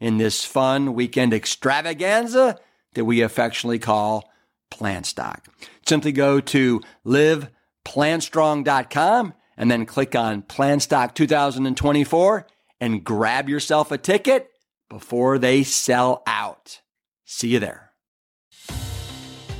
[0.00, 2.58] in this fun weekend extravaganza
[2.94, 4.28] that we affectionately call
[4.70, 5.46] Plant Stock.
[5.86, 12.46] Simply go to liveplantstrong.com and then click on Plant Stock 2024
[12.80, 14.50] and grab yourself a ticket
[14.88, 16.80] before they sell out.
[17.24, 17.86] See you there.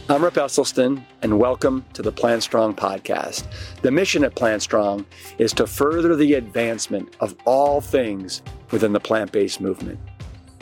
[0.08, 3.46] I'm Rip Esselstyn, and welcome to the Plant Strong podcast.
[3.82, 5.06] The mission at Plant Strong
[5.38, 10.00] is to further the advancement of all things within the plant based movement.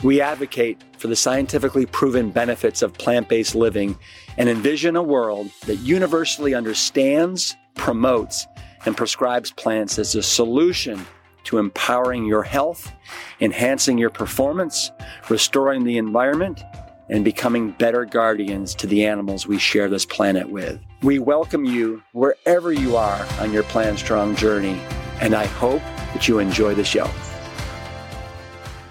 [0.01, 3.97] We advocate for the scientifically proven benefits of plant based living
[4.37, 8.47] and envision a world that universally understands, promotes,
[8.85, 11.05] and prescribes plants as a solution
[11.43, 12.93] to empowering your health,
[13.41, 14.89] enhancing your performance,
[15.29, 16.63] restoring the environment,
[17.09, 20.79] and becoming better guardians to the animals we share this planet with.
[21.01, 24.79] We welcome you wherever you are on your Plant Strong journey,
[25.19, 25.81] and I hope
[26.13, 27.09] that you enjoy the show.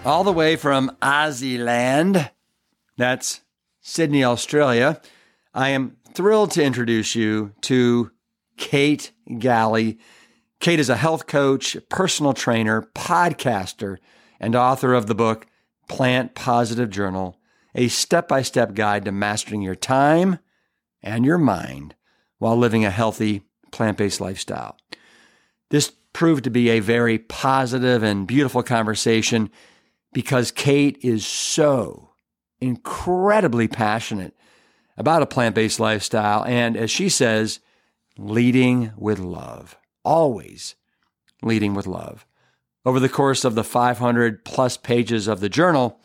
[0.08, 2.30] All the way from Aussie land,
[2.96, 3.42] that's
[3.82, 5.02] Sydney, Australia,
[5.52, 8.10] I am thrilled to introduce you to
[8.56, 9.98] Kate Galli.
[10.60, 13.98] Kate is a health coach, personal trainer, podcaster,
[14.40, 15.46] and author of the book
[15.88, 17.38] Plant Positive Journal
[17.74, 20.38] a step by step guide to mastering your time
[21.02, 21.94] and your mind
[22.38, 23.42] while living a healthy
[23.72, 24.78] plant based lifestyle.
[25.68, 29.50] This proved to be a very positive and beautiful conversation
[30.12, 32.10] because Kate is so
[32.60, 34.34] incredibly passionate
[34.96, 36.44] about a plant based lifestyle.
[36.44, 37.60] And as she says,
[38.16, 40.74] leading with love, always
[41.42, 42.26] leading with love.
[42.84, 46.00] Over the course of the 500 plus pages of the journal,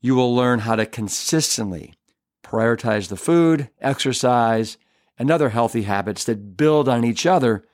[0.00, 1.94] you will learn how to consistently
[2.42, 4.76] prioritize the food, exercise,
[5.18, 7.64] and other healthy habits that build on each other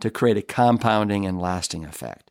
[0.00, 2.27] to create a compounding and lasting effect.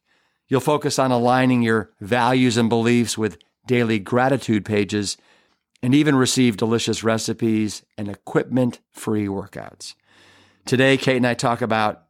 [0.47, 5.17] You'll focus on aligning your values and beliefs with daily gratitude pages
[5.81, 9.95] and even receive delicious recipes and equipment free workouts.
[10.65, 12.03] Today, Kate and I talk about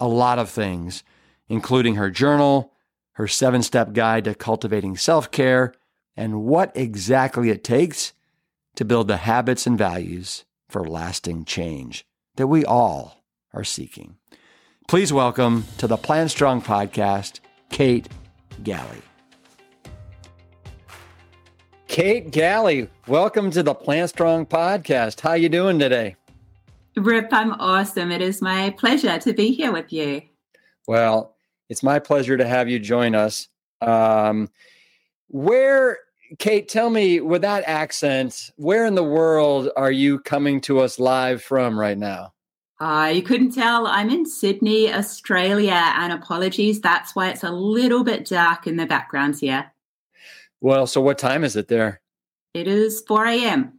[0.00, 1.04] a lot of things,
[1.48, 2.72] including her journal,
[3.12, 5.74] her seven step guide to cultivating self care,
[6.16, 8.12] and what exactly it takes
[8.74, 13.22] to build the habits and values for lasting change that we all
[13.52, 14.16] are seeking.
[14.88, 17.40] Please welcome to the Plant Strong podcast,
[17.72, 18.06] Kate
[18.62, 19.00] Galli.
[21.88, 25.20] Kate Galli, welcome to the Plant Strong podcast.
[25.20, 26.16] How you doing today?
[26.96, 28.12] Rip, I'm awesome.
[28.12, 30.20] It is my pleasure to be here with you.
[30.86, 31.34] Well,
[31.70, 33.48] it's my pleasure to have you join us.
[33.80, 34.50] Um,
[35.28, 35.98] where,
[36.38, 40.98] Kate, tell me with that accent, where in the world are you coming to us
[40.98, 42.34] live from right now?
[42.82, 43.86] Uh, you couldn't tell.
[43.86, 46.80] I'm in Sydney, Australia, and apologies.
[46.80, 49.70] That's why it's a little bit dark in the background here.
[50.60, 52.00] Well, so what time is it there?
[52.54, 53.78] It is 4 a.m.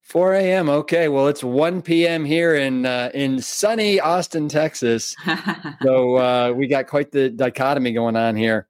[0.00, 0.70] 4 a.m.
[0.70, 2.24] Okay, well, it's 1 p.m.
[2.24, 5.14] here in uh, in sunny Austin, Texas.
[5.82, 8.68] so uh, we got quite the dichotomy going on here.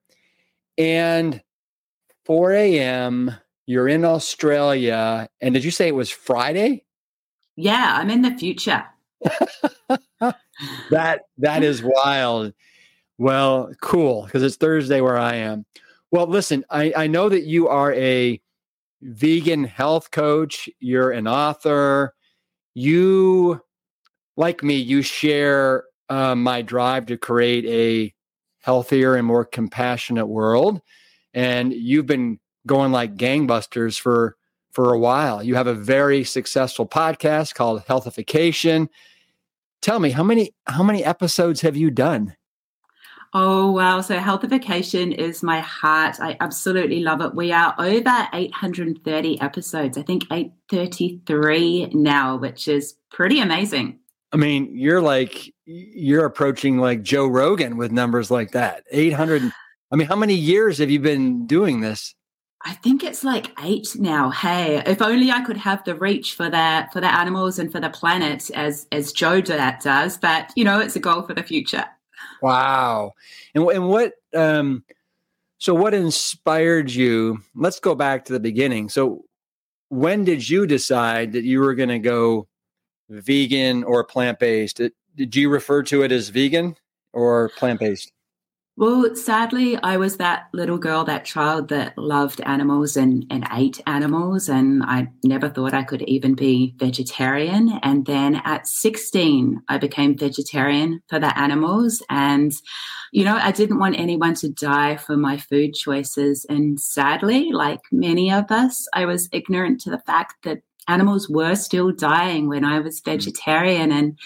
[0.79, 1.41] And
[2.25, 3.37] 4 a.m.
[3.67, 6.83] You're in Australia, and did you say it was Friday?
[7.55, 8.85] Yeah, I'm in the future.
[10.91, 12.53] that that is wild.
[13.19, 15.67] Well, cool because it's Thursday where I am.
[16.11, 18.41] Well, listen, I, I know that you are a
[19.03, 20.69] vegan health coach.
[20.81, 22.15] You're an author.
[22.75, 23.61] you,
[24.37, 28.15] like me, you share uh, my drive to create a
[28.61, 30.81] healthier and more compassionate world.
[31.35, 34.37] And you've been going like gangbusters for
[34.73, 35.43] for a while.
[35.43, 38.89] You have a very successful podcast called Healthification.
[39.83, 42.37] Tell me how many how many episodes have you done?
[43.33, 44.01] Oh, wow.
[44.01, 46.17] So, healthification is my heart.
[46.21, 47.35] I absolutely love it.
[47.35, 54.01] We are over 830 episodes, I think 833 now, which is pretty amazing.
[54.33, 58.83] I mean, you're like, you're approaching like Joe Rogan with numbers like that.
[58.91, 59.53] 800.
[59.93, 62.15] I mean, how many years have you been doing this?
[62.63, 64.31] I think it's like eight now.
[64.31, 67.81] Hey, if only I could have the reach for the for the animals and for
[67.81, 70.19] the planet as as Joe does.
[70.19, 71.87] But you know, it's a goal for the future.
[72.43, 73.15] Wow.
[73.55, 74.85] And, and what, um,
[75.59, 77.43] so what inspired you?
[77.55, 78.89] Let's go back to the beginning.
[78.89, 79.25] So
[79.89, 82.49] when did you decide that you were going to go
[83.09, 84.79] vegan or plant based?
[84.79, 86.77] Did, did you refer to it as vegan
[87.13, 88.13] or plant based?
[88.81, 93.79] Well, sadly, I was that little girl, that child that loved animals and, and ate
[93.87, 94.49] animals.
[94.49, 97.79] And I never thought I could even be vegetarian.
[97.83, 102.03] And then at 16, I became vegetarian for the animals.
[102.09, 102.53] And,
[103.13, 106.47] you know, I didn't want anyone to die for my food choices.
[106.49, 111.55] And sadly, like many of us, I was ignorant to the fact that animals were
[111.55, 113.11] still dying when I was hmm.
[113.11, 113.93] vegetarian.
[113.93, 114.19] And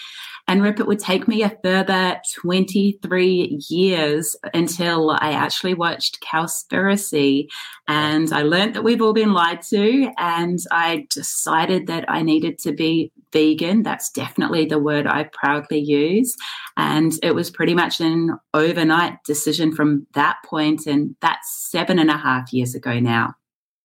[0.47, 7.47] and Rip, it would take me a further 23 years until I actually watched Cowspiracy
[7.87, 10.11] and I learned that we've all been lied to.
[10.19, 13.81] And I decided that I needed to be vegan.
[13.81, 16.35] That's definitely the word I proudly use.
[16.77, 22.11] And it was pretty much an overnight decision from that point, And that's seven and
[22.11, 23.33] a half years ago now.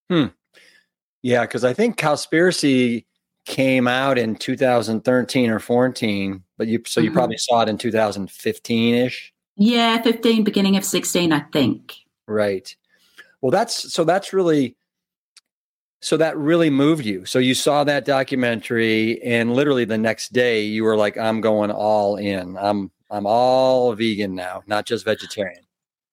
[0.09, 0.27] Hmm.
[1.23, 3.05] Yeah, because I think Cowspiracy
[3.45, 7.17] came out in 2013 or 14, but you so you mm-hmm.
[7.17, 9.33] probably saw it in 2015 ish.
[9.55, 11.95] Yeah, 15, beginning of 16, I think.
[12.27, 12.75] Right.
[13.41, 14.75] Well, that's so that's really
[16.01, 17.25] so that really moved you.
[17.25, 21.71] So you saw that documentary, and literally the next day you were like, "I'm going
[21.71, 22.55] all in.
[22.59, 25.63] I'm I'm all vegan now, not just vegetarian."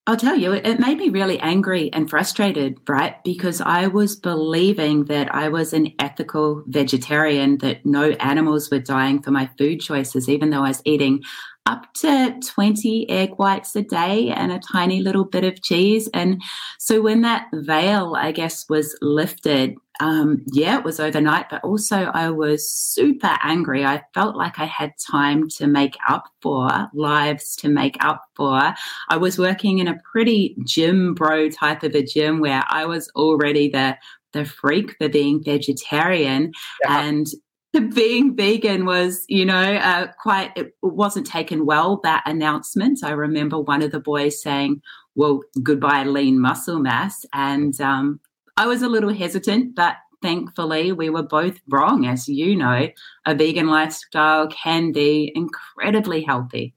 [0.08, 3.22] I'll tell you, it made me really angry and frustrated, right?
[3.25, 9.20] Because I was believing that I was an ethical vegetarian, that no animals were dying
[9.20, 11.25] for my food choices, even though I was eating
[11.66, 16.08] up to 20 egg whites a day and a tiny little bit of cheese.
[16.14, 16.40] And
[16.78, 21.96] so when that veil, I guess, was lifted, um, yeah, it was overnight, but also
[21.96, 23.84] I was super angry.
[23.84, 28.74] I felt like I had time to make up for, lives to make up for.
[29.08, 33.10] I was working in a pretty gym bro type of a gym where I was
[33.16, 33.96] already the
[34.32, 36.52] the freak for being vegetarian
[36.84, 37.00] yeah.
[37.00, 37.26] and
[37.94, 43.02] being vegan was, you know, uh, quite, it wasn't taken well, that announcement.
[43.02, 44.82] I remember one of the boys saying,
[45.14, 47.24] well, goodbye, lean muscle mass.
[47.32, 48.20] And um,
[48.58, 52.06] I was a little hesitant, but thankfully we were both wrong.
[52.06, 52.88] As you know,
[53.25, 56.75] a vegan lifestyle can be incredibly healthy.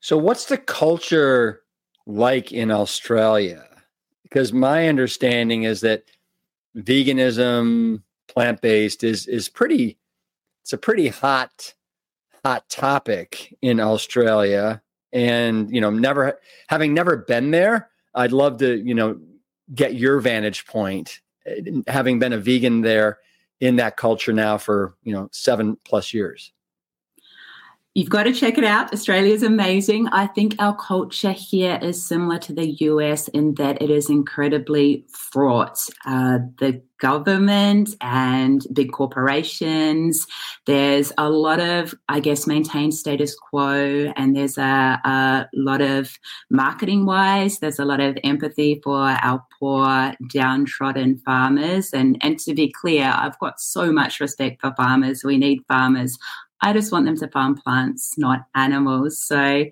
[0.00, 1.62] So, what's the culture
[2.06, 3.64] like in Australia?
[4.24, 6.10] Because my understanding is that
[6.76, 9.96] veganism, plant based is is pretty
[10.62, 11.74] it's a pretty hot
[12.44, 18.78] hot topic in Australia and you know never having never been there I'd love to
[18.78, 19.20] you know
[19.74, 23.18] get your vantage point eh, having been a vegan there
[23.60, 26.52] in that culture now for you know 7 plus years
[27.94, 28.94] You've got to check it out.
[28.94, 30.08] Australia is amazing.
[30.08, 35.04] I think our culture here is similar to the US in that it is incredibly
[35.10, 35.78] fraught.
[36.06, 40.26] Uh, the government and big corporations,
[40.66, 46.18] there's a lot of, I guess, maintained status quo, and there's a, a lot of
[46.48, 51.92] marketing wise, there's a lot of empathy for our poor, downtrodden farmers.
[51.92, 55.24] And, and to be clear, I've got so much respect for farmers.
[55.24, 56.16] We need farmers.
[56.62, 59.18] I just want them to farm plants, not animals.
[59.18, 59.64] So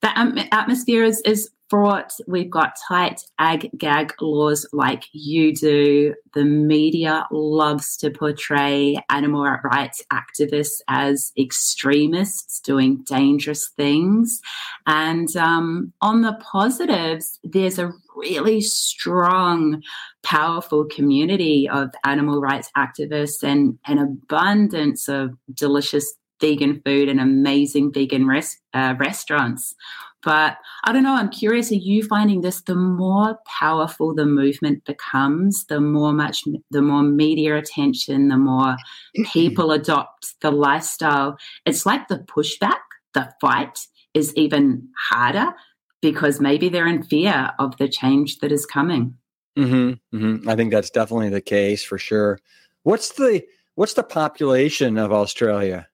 [0.00, 2.12] the atmosphere is, is fraught.
[2.26, 6.14] We've got tight ag gag laws like you do.
[6.32, 14.40] The media loves to portray animal rights activists as extremists doing dangerous things.
[14.86, 19.82] And um, on the positives, there's a really strong,
[20.22, 27.92] powerful community of animal rights activists and an abundance of delicious vegan food and amazing
[27.92, 29.74] vegan res- uh, restaurants.
[30.22, 34.84] But I don't know, I'm curious, are you finding this the more powerful the movement
[34.84, 38.76] becomes, the more much the more media attention, the more
[39.32, 41.38] people adopt the lifestyle.
[41.66, 42.80] It's like the pushback,
[43.14, 45.54] the fight is even harder
[46.02, 49.14] because maybe they're in fear of the change that is coming.
[49.56, 50.48] Mm-hmm, mm-hmm.
[50.48, 52.38] I think that's definitely the case for sure.
[52.82, 53.44] What's the
[53.76, 55.88] what's the population of Australia?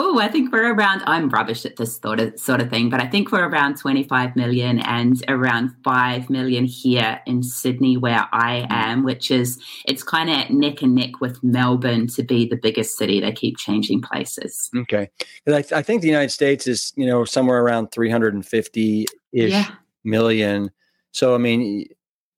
[0.00, 1.02] Oh, I think we're around.
[1.06, 4.36] I'm rubbish at this sort of sort of thing, but I think we're around 25
[4.36, 10.30] million and around 5 million here in Sydney, where I am, which is it's kind
[10.30, 13.18] of neck and neck with Melbourne to be the biggest city.
[13.18, 14.70] They keep changing places.
[14.76, 15.10] Okay,
[15.48, 19.70] I, I think the United States is you know somewhere around 350 ish yeah.
[20.04, 20.70] million.
[21.10, 21.86] So I mean,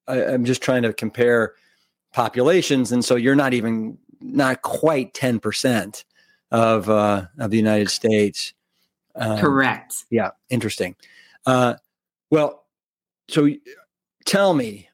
[0.08, 1.52] I, I'm just trying to compare
[2.14, 6.06] populations, and so you're not even not quite 10 percent
[6.50, 8.54] of uh, of the United States.
[9.14, 10.04] Um, Correct.
[10.10, 10.96] Yeah, interesting.
[11.46, 11.74] Uh,
[12.30, 12.64] well,
[13.28, 13.48] so
[14.24, 14.88] tell me,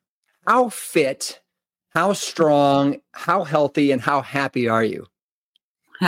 [0.47, 1.41] how fit,
[1.91, 5.07] how strong, how healthy, and how happy are you?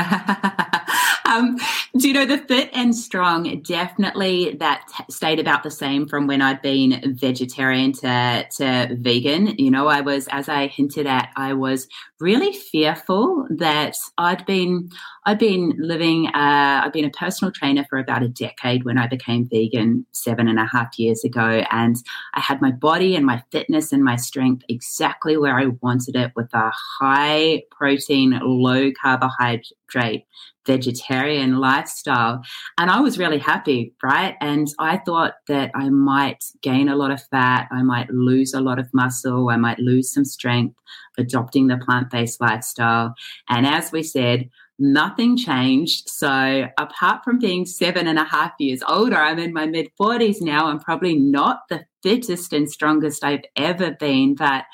[1.25, 1.57] um,
[1.97, 3.63] do you know the fit and strong?
[3.63, 9.59] Definitely that stayed about the same from when I'd been vegetarian to, to vegan.
[9.59, 11.89] You know, I was, as I hinted at, I was
[12.21, 14.91] really fearful that I'd been
[15.25, 19.07] I'd been living uh, I've been a personal trainer for about a decade when I
[19.07, 21.97] became vegan seven and a half years ago and
[22.35, 26.33] I had my body and my fitness and my strength exactly where I wanted it
[26.35, 30.25] with a high protein low carbohydrate
[30.69, 32.43] vegetarian lifestyle.
[32.77, 34.37] And I was really happy, right?
[34.41, 38.61] And I thought that I might gain a lot of fat, I might lose a
[38.61, 40.78] lot of muscle, I might lose some strength
[41.17, 43.15] adopting the plant based lifestyle.
[43.49, 46.09] And as we said, nothing changed.
[46.09, 50.41] So, apart from being seven and a half years older, I'm in my mid 40s
[50.41, 50.69] now.
[50.69, 54.65] I'm probably not the fittest and strongest I've ever been, but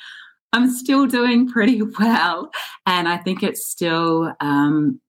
[0.53, 2.51] I'm still doing pretty well.
[2.87, 5.01] And I think it's still um,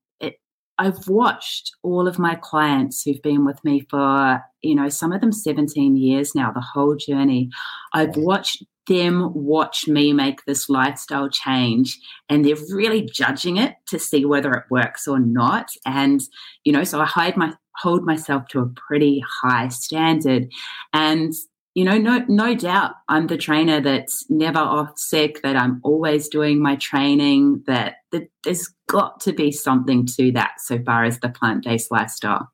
[0.78, 5.22] I've watched all of my clients who've been with me for, you know, some of
[5.22, 7.50] them 17 years now, the whole journey.
[7.94, 11.98] I've watched them watch me make this lifestyle change
[12.30, 15.70] and they're really judging it to see whether it works or not.
[15.86, 16.22] And,
[16.64, 20.50] you know, so I hide my, hold myself to a pretty high standard.
[20.94, 21.34] And
[21.76, 26.30] you know, no, no doubt I'm the trainer that's never off sick, that I'm always
[26.30, 31.20] doing my training, that, that there's got to be something to that so far as
[31.20, 32.50] the plant based lifestyle.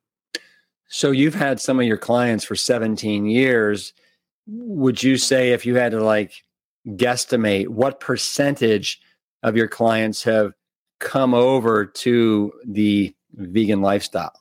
[0.88, 3.94] So you've had some of your clients for 17 years.
[4.48, 6.34] Would you say if you had to like
[6.88, 9.00] guesstimate what percentage
[9.44, 10.54] of your clients have
[11.00, 14.34] come over to the vegan lifestyle?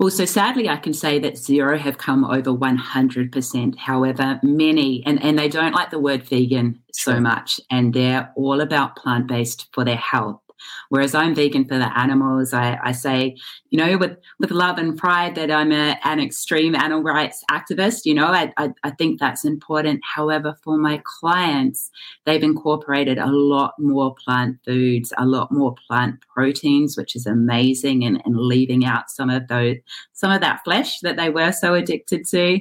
[0.00, 3.76] Also, sadly, I can say that zero have come over 100%.
[3.76, 8.62] However, many, and, and they don't like the word vegan so much, and they're all
[8.62, 10.39] about plant based for their health.
[10.88, 13.36] Whereas I'm vegan for the animals, I, I say,
[13.70, 18.04] you know, with, with love and pride that I'm a, an extreme animal rights activist.
[18.04, 20.00] You know, I, I, I think that's important.
[20.04, 21.90] However, for my clients,
[22.24, 28.04] they've incorporated a lot more plant foods, a lot more plant proteins, which is amazing,
[28.04, 29.76] and, and leaving out some of those,
[30.12, 32.60] some of that flesh that they were so addicted to.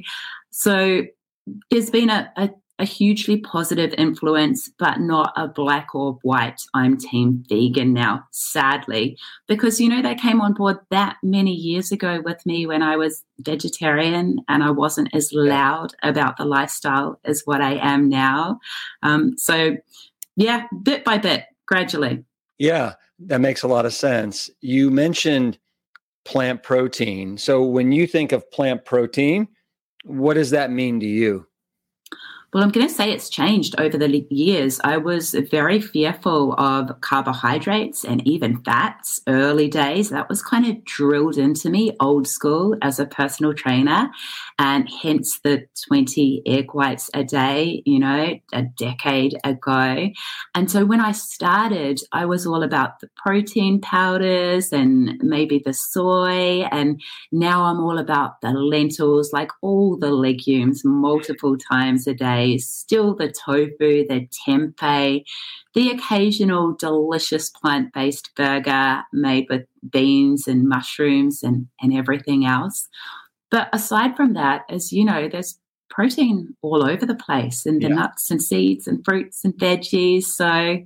[0.51, 1.03] So
[1.71, 6.61] there's been a, a a hugely positive influence, but not a black or white.
[6.73, 9.17] I'm team vegan now, sadly,
[9.47, 12.95] because, you know, they came on board that many years ago with me when I
[12.95, 18.59] was vegetarian and I wasn't as loud about the lifestyle as what I am now.
[19.03, 19.75] Um, so,
[20.37, 22.23] yeah, bit by bit, gradually.
[22.57, 24.49] Yeah, that makes a lot of sense.
[24.61, 25.59] You mentioned
[26.23, 27.37] plant protein.
[27.37, 29.49] So, when you think of plant protein,
[30.05, 31.48] what does that mean to you?
[32.51, 34.79] Well, I'm going to say it's changed over the years.
[34.83, 40.09] I was very fearful of carbohydrates and even fats early days.
[40.09, 44.09] That was kind of drilled into me old school as a personal trainer,
[44.59, 50.09] and hence the 20 egg whites a day, you know, a decade ago.
[50.53, 55.73] And so when I started, I was all about the protein powders and maybe the
[55.73, 56.63] soy.
[56.71, 57.01] And
[57.31, 63.15] now I'm all about the lentils, like all the legumes multiple times a day still
[63.15, 65.23] the tofu, the tempeh,
[65.73, 72.89] the occasional delicious plant based burger made with beans and mushrooms and, and everything else.
[73.51, 77.89] But aside from that, as you know, there's protein all over the place in the
[77.89, 77.95] yeah.
[77.95, 80.25] nuts and seeds and fruits and veggies.
[80.25, 80.85] So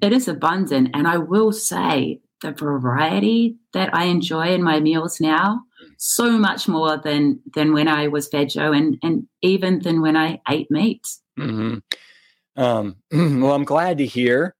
[0.00, 0.90] it is abundant.
[0.94, 5.62] And I will say the variety that I enjoy in my meals now
[5.98, 10.40] so much more than than when I was veggie and and even than when I
[10.48, 11.06] ate meat.
[11.38, 11.78] Mm-hmm.
[12.60, 12.96] Um,
[13.42, 14.54] well, I'm glad to hear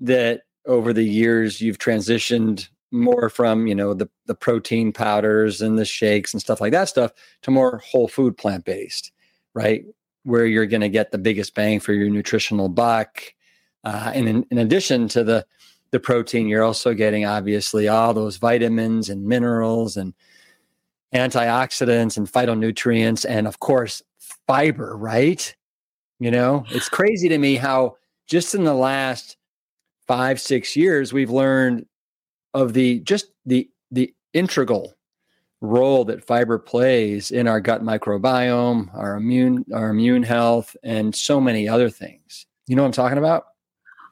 [0.00, 5.78] that over the years you've transitioned more from you know the the protein powders and
[5.78, 7.12] the shakes and stuff like that stuff
[7.42, 9.12] to more whole food plant based,
[9.54, 9.84] right?
[10.24, 13.22] Where you're going to get the biggest bang for your nutritional buck.
[13.84, 15.46] Uh, and in, in addition to the
[15.92, 20.14] the protein, you're also getting obviously all those vitamins and minerals and
[21.14, 24.02] antioxidants and phytonutrients, and of course,
[24.46, 25.54] fiber, right?
[26.18, 29.36] You know, it's crazy to me how just in the last
[30.06, 31.86] five, six years, we've learned
[32.56, 34.94] of the just the the integral
[35.60, 41.40] role that fiber plays in our gut microbiome, our immune, our immune health, and so
[41.40, 42.46] many other things.
[42.66, 43.44] You know what I'm talking about?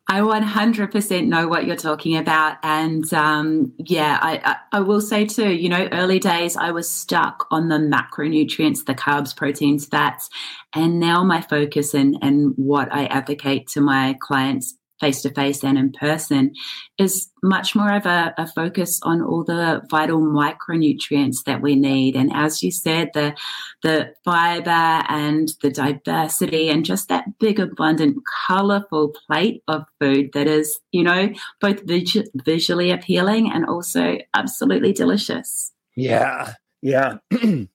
[0.08, 2.58] I 100% know what you're talking about.
[2.62, 6.90] And um, yeah, I, I, I, will say too, you know, early days I was
[6.90, 10.28] stuck on the macronutrients, the carbs, proteins, fats.
[10.74, 15.64] And now my focus and, and what I advocate to my clients face to face
[15.64, 16.54] and in person
[16.98, 22.14] is much more of a, a, focus on all the vital micronutrients that we need.
[22.14, 23.34] And as you said, the
[23.82, 30.46] the fiber and the diversity and just that big, abundant, colorful plate of food that
[30.46, 35.72] is, you know, both vis- visually appealing and also absolutely delicious.
[35.96, 36.54] Yeah.
[36.82, 37.18] Yeah.
[37.42, 37.68] you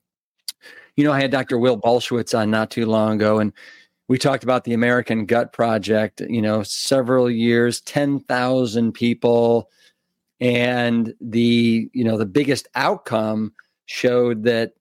[0.98, 1.58] know, I had Dr.
[1.58, 3.54] Will Bulsiewicz on not too long ago, and
[4.10, 9.70] we talked about the American Gut Project, you know, several years, 10,000 people.
[10.42, 13.54] And the, you know, the biggest outcome
[13.86, 14.74] showed that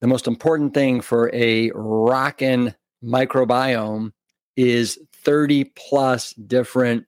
[0.00, 4.12] the most important thing for a rockin' microbiome
[4.56, 7.06] is 30 plus different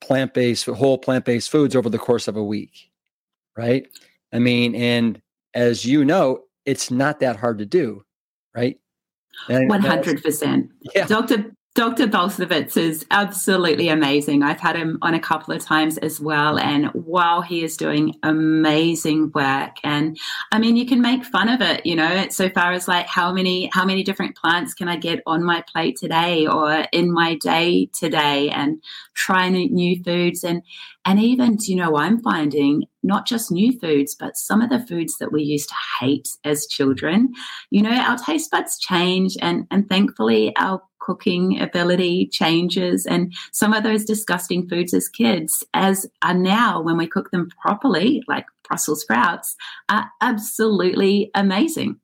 [0.00, 2.90] plant based, whole plant based foods over the course of a week.
[3.56, 3.86] Right.
[4.32, 5.22] I mean, and
[5.54, 8.04] as you know, it's not that hard to do.
[8.52, 8.80] Right.
[9.46, 10.70] One hundred percent.
[11.06, 12.08] Doctor Dr.
[12.08, 14.42] Bulsiewicz is absolutely amazing.
[14.42, 16.58] I've had him on a couple of times as well.
[16.58, 20.18] And while he is doing amazing work, and
[20.50, 23.32] I mean, you can make fun of it, you know, so far as like how
[23.32, 27.36] many, how many different plants can I get on my plate today or in my
[27.36, 28.82] day today and
[29.14, 30.42] try new foods.
[30.42, 30.62] And,
[31.04, 35.16] and even, you know, I'm finding not just new foods, but some of the foods
[35.18, 37.32] that we used to hate as children,
[37.70, 43.72] you know, our taste buds change and, and thankfully our cooking ability changes and some
[43.72, 48.44] of those disgusting foods as kids as are now when we cook them properly like
[48.66, 49.56] brussels sprouts
[49.88, 51.98] are absolutely amazing.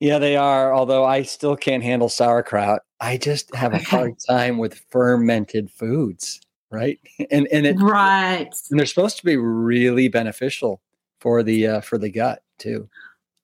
[0.00, 2.82] Yeah they are although i still can't handle sauerkraut.
[3.00, 6.40] I just have a hard time with fermented foods
[6.76, 10.80] right and and it right and they're supposed to be really beneficial
[11.20, 12.88] for the uh, for the gut too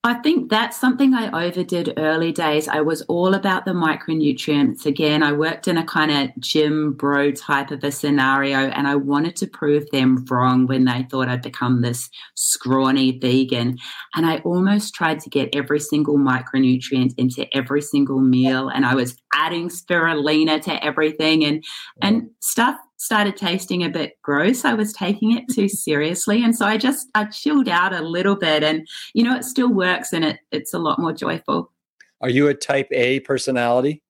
[0.04, 2.66] I think that's something I overdid early days.
[2.66, 4.84] I was all about the micronutrients.
[4.84, 8.96] Again, I worked in a kind of gym bro type of a scenario, and I
[8.96, 13.78] wanted to prove them wrong when they thought I'd become this scrawny vegan.
[14.16, 18.96] And I almost tried to get every single micronutrient into every single meal, and I
[18.96, 21.64] was adding spirulina to everything and
[22.02, 24.64] and stuff started tasting a bit gross.
[24.64, 26.44] I was taking it too seriously.
[26.44, 29.72] And so I just I chilled out a little bit and you know it still
[29.72, 31.72] works and it it's a lot more joyful.
[32.20, 34.02] Are you a type A personality?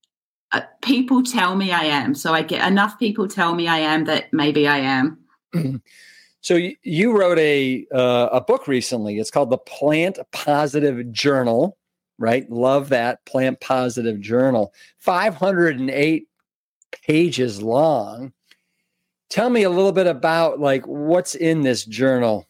[0.52, 2.14] Uh, people tell me I am.
[2.14, 5.18] So I get enough people tell me I am that maybe I am.
[6.42, 9.18] so you, you wrote a uh, a book recently.
[9.18, 11.78] It's called The Plant Positive Journal,
[12.18, 12.48] right?
[12.50, 14.72] Love that Plant Positive Journal.
[14.98, 16.26] 508
[16.92, 18.32] pages long
[19.28, 22.46] tell me a little bit about like what's in this journal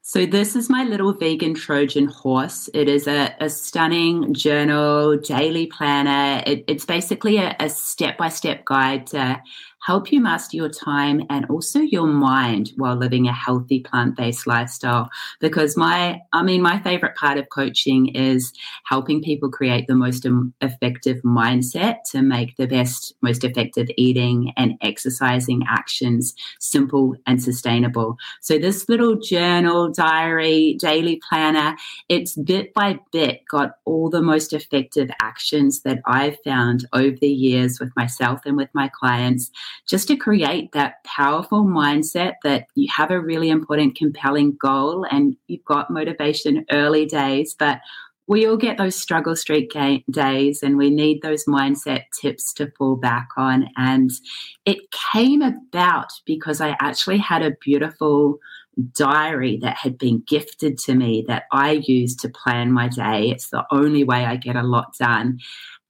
[0.00, 5.66] so this is my little vegan trojan horse it is a, a stunning journal daily
[5.66, 9.40] planner it, it's basically a, a step-by-step guide to
[9.84, 15.10] help you master your time and also your mind while living a healthy plant-based lifestyle.
[15.40, 18.52] Because my i mean my favorite part of coaching is
[18.84, 20.26] helping people create the most
[20.60, 28.16] effective mindset to make the best most effective eating and exercising actions simple and sustainable.
[28.40, 31.76] So this little journal diary daily planner
[32.08, 37.28] it's bit by bit got all the most effective actions that i've found over the
[37.28, 39.50] years with myself and with my clients
[39.86, 45.36] just to create that powerful mindset that you have a really important, compelling goal and
[45.46, 47.80] you've got motivation early days, but
[48.26, 52.70] we all get those struggle street ga- days and we need those mindset tips to
[52.78, 53.68] fall back on.
[53.76, 54.10] And
[54.64, 54.78] it
[55.12, 58.38] came about because I actually had a beautiful
[58.92, 63.30] diary that had been gifted to me that I use to plan my day.
[63.30, 65.38] It's the only way I get a lot done.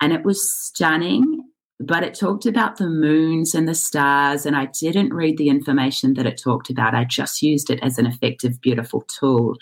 [0.00, 1.43] And it was stunning
[1.86, 6.14] but it talked about the moons and the stars, and I didn't read the information
[6.14, 6.94] that it talked about.
[6.94, 9.56] I just used it as an effective, beautiful tool.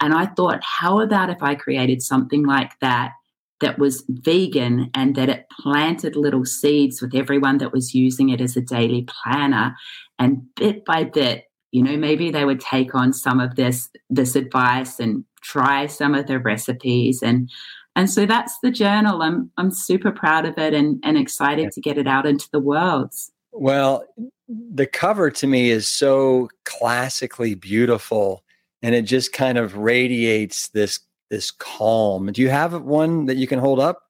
[0.00, 3.12] And I thought, how about if I created something like that?
[3.60, 8.40] That was vegan and that it planted little seeds with everyone that was using it
[8.40, 9.74] as a daily planner.
[10.16, 14.36] And bit by bit, you know, maybe they would take on some of this this
[14.36, 17.50] advice and try some of the recipes and
[17.98, 19.22] and so that's the journal.
[19.22, 21.70] I'm I'm super proud of it and, and excited yeah.
[21.70, 23.12] to get it out into the world.
[23.50, 24.04] Well,
[24.48, 28.44] the cover to me is so classically beautiful
[28.82, 32.30] and it just kind of radiates this this calm.
[32.30, 34.04] Do you have one that you can hold up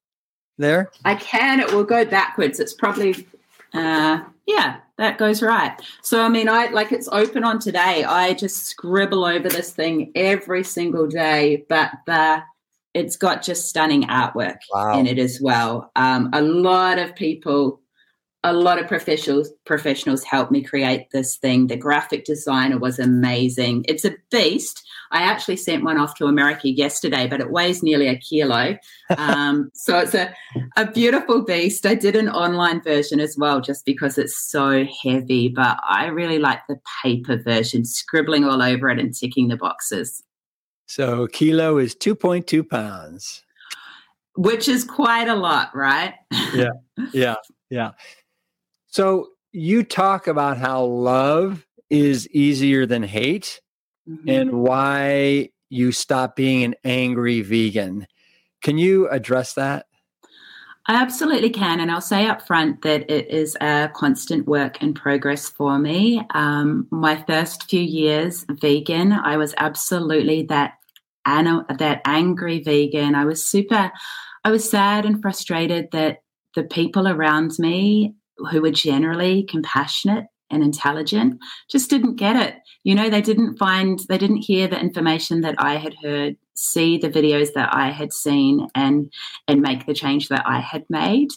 [0.59, 0.90] there?
[1.07, 1.59] I can.
[1.59, 2.61] It will go backwards.
[2.61, 3.27] It's probably
[3.72, 5.81] uh yeah, that goes right.
[6.03, 8.05] So I mean I like it's open on today.
[8.05, 12.42] I just scribble over this thing every single day, but the
[12.94, 14.98] it's got just stunning artwork wow.
[14.98, 15.90] in it as well.
[15.96, 17.81] Um, a lot of people,
[18.42, 21.66] a lot of professionals professionals helped me create this thing.
[21.66, 23.85] The graphic designer was amazing.
[23.88, 24.83] It's a beast.
[25.11, 28.77] I actually sent one off to America yesterday, but it weighs nearly a kilo.
[29.16, 30.35] Um, so it's a,
[30.77, 31.87] a beautiful beast.
[31.87, 36.38] I did an online version as well, just because it's so heavy, but I really
[36.38, 40.22] like the paper version, scribbling all over it and ticking the boxes.
[40.88, 43.44] So kilo is 2.2 pounds.
[44.37, 46.14] Which is quite a lot, right?
[46.55, 46.70] yeah.
[47.12, 47.35] Yeah.
[47.70, 47.90] Yeah.
[48.87, 53.61] So you talk about how love is easier than hate
[54.09, 54.29] mm-hmm.
[54.29, 58.07] and why you stop being an angry vegan.
[58.62, 59.87] Can you address that?
[60.90, 61.81] I absolutely can.
[61.81, 66.22] And I'll say up front that it is a constant work in progress for me.
[66.31, 70.78] Um, my first few years vegan, I was absolutely that
[71.79, 73.14] that angry vegan.
[73.14, 73.93] I was super,
[74.45, 76.19] I was sad and frustrated that
[76.55, 78.14] the people around me
[78.51, 81.38] who were generally compassionate and intelligent
[81.71, 82.55] just didn't get it.
[82.85, 86.99] You know, they didn't find, they didn't hear the information that I had heard, see
[86.99, 89.12] the videos that I had seen, and
[89.47, 91.29] and make the change that I had made.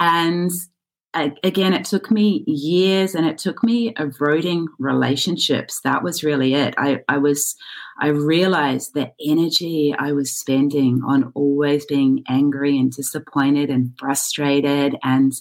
[0.00, 0.50] And
[1.42, 5.80] again, it took me years and it took me eroding relationships.
[5.80, 6.74] That was really it.
[6.76, 7.54] I, I was,
[8.00, 14.96] I realized the energy I was spending on always being angry and disappointed and frustrated.
[15.02, 15.32] And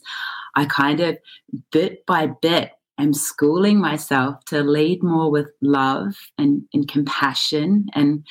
[0.56, 1.18] I kind of
[1.72, 8.26] bit by bit am schooling myself to lead more with love and, and compassion and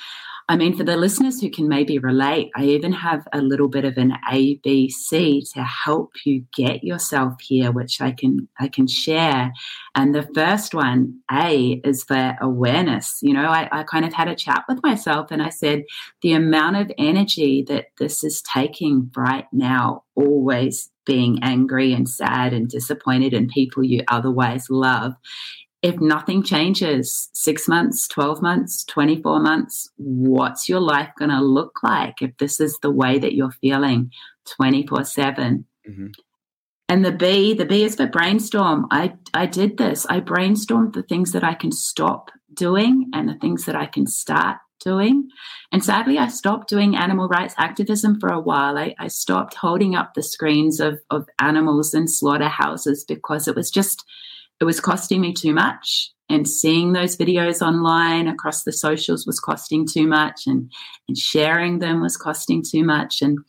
[0.53, 3.87] I mean, for the listeners who can maybe relate, I even have a little bit
[3.87, 9.51] of an ABC to help you get yourself here, which I can I can share.
[9.95, 13.19] And the first one, A, is for awareness.
[13.23, 15.85] You know, I, I kind of had a chat with myself and I said,
[16.21, 22.53] the amount of energy that this is taking right now, always being angry and sad
[22.53, 25.15] and disappointed in people you otherwise love
[25.83, 31.81] if nothing changes six months, 12 months, 24 months, what's your life going to look
[31.83, 34.13] like if this is the way that you're feeling
[34.47, 35.67] 24 7?
[35.89, 36.07] Mm-hmm.
[36.89, 38.87] And the B, the B is for brainstorm.
[38.91, 40.07] I, I did this.
[40.07, 44.07] I brainstormed the things that I can stop doing and the things that I can
[44.07, 45.31] start doing.
[45.73, 48.77] And sadly, I stopped doing animal rights activism for a while.
[48.77, 53.71] I, I stopped holding up the screens of, of animals in slaughterhouses because it was
[53.71, 54.05] just
[54.63, 59.41] it was costing me too much and seeing those videos online across the socials was
[59.41, 60.71] costing too much and
[61.09, 63.41] and sharing them was costing too much and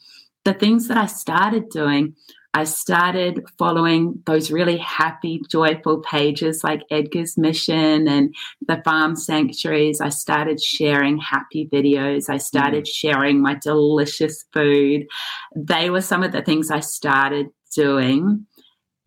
[0.43, 2.15] the things that I started doing
[2.55, 8.35] I started following those really happy, joyful pages like Edgar's Mission and
[8.67, 9.99] the farm sanctuaries.
[9.99, 12.29] I started sharing happy videos.
[12.29, 12.93] I started mm.
[12.93, 15.07] sharing my delicious food.
[15.55, 18.45] They were some of the things I started doing.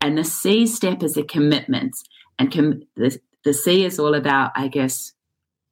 [0.01, 1.97] And the C step is a commitment.
[2.39, 5.13] And com- the, the C is all about, I guess,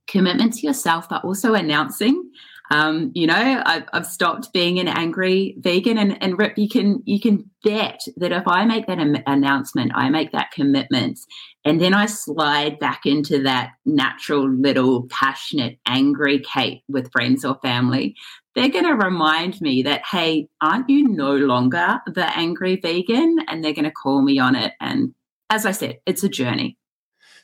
[0.07, 2.31] commitment to yourself, but also announcing.
[2.71, 7.03] Um, you know, I've, I've, stopped being an angry vegan, and, and Rip, you can
[7.05, 11.19] you can bet that if I make that am- announcement, I make that commitment,
[11.63, 17.59] and then I slide back into that natural little passionate angry Kate with friends or
[17.61, 18.15] family,
[18.55, 23.39] they're going to remind me that, hey, aren't you no longer the angry vegan?
[23.47, 24.73] And they're going to call me on it.
[24.79, 25.13] And
[25.49, 26.77] as I said, it's a journey.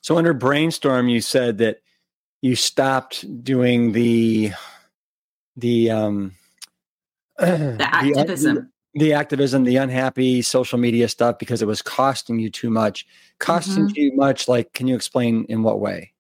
[0.02, 1.82] So, under brainstorm, you said that
[2.42, 4.54] you stopped doing the
[5.58, 6.32] the um,
[7.38, 8.72] the activism.
[8.94, 13.06] The, the, activism, the unhappy social media stuff because it was costing you too much.
[13.40, 13.94] Costing mm-hmm.
[13.94, 16.14] too much, like, can you explain in what way?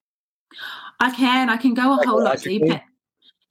[0.99, 1.49] I can.
[1.49, 2.82] I can go a whole lot deeper.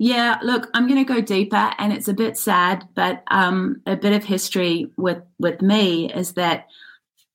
[0.03, 3.97] Yeah, look, I'm going to go deeper, and it's a bit sad, but um, a
[3.97, 6.69] bit of history with with me is that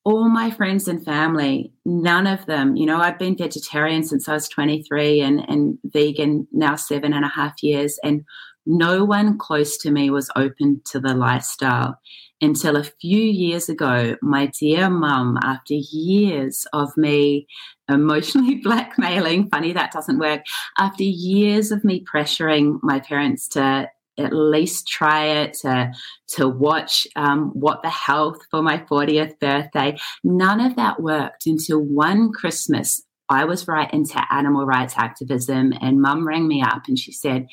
[0.03, 4.33] all my friends and family, none of them, you know, I've been vegetarian since I
[4.33, 7.99] was 23 and, and vegan now seven and a half years.
[8.03, 8.25] And
[8.65, 11.99] no one close to me was open to the lifestyle
[12.41, 14.15] until a few years ago.
[14.21, 17.47] My dear mum, after years of me
[17.89, 20.41] emotionally blackmailing, funny that doesn't work,
[20.77, 25.91] after years of me pressuring my parents to at least try it to
[26.27, 31.79] to watch um, what the health for my 40th birthday none of that worked until
[31.79, 36.97] one christmas i was right into animal rights activism and mum rang me up and
[36.97, 37.47] she said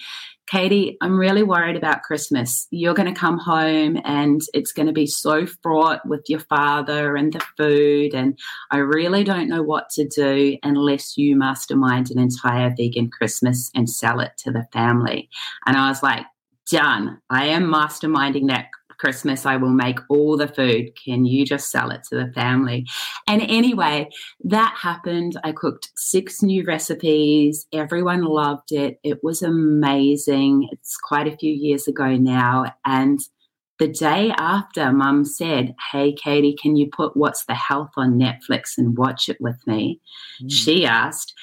[0.47, 4.93] katie i'm really worried about christmas you're going to come home and it's going to
[4.93, 8.39] be so fraught with your father and the food and
[8.71, 13.89] i really don't know what to do unless you mastermind an entire vegan christmas and
[13.89, 15.29] sell it to the family
[15.67, 16.25] and i was like
[16.73, 17.21] done.
[17.29, 18.67] I am masterminding that
[19.03, 19.45] Christmas.
[19.45, 20.91] I will make all the food.
[20.95, 22.87] Can you just sell it to the family?
[23.27, 24.09] And anyway,
[24.45, 25.41] that happened.
[25.43, 27.67] I cooked six new recipes.
[27.73, 29.01] Everyone loved it.
[29.03, 30.69] It was amazing.
[30.71, 32.73] It's quite a few years ago now.
[32.85, 33.19] And
[33.81, 38.79] the day after, mum said, Hey, Katie, can you put What's the Health on Netflix
[38.79, 40.01] and watch it with me?
[40.41, 40.53] Mm.
[40.53, 41.35] She asked.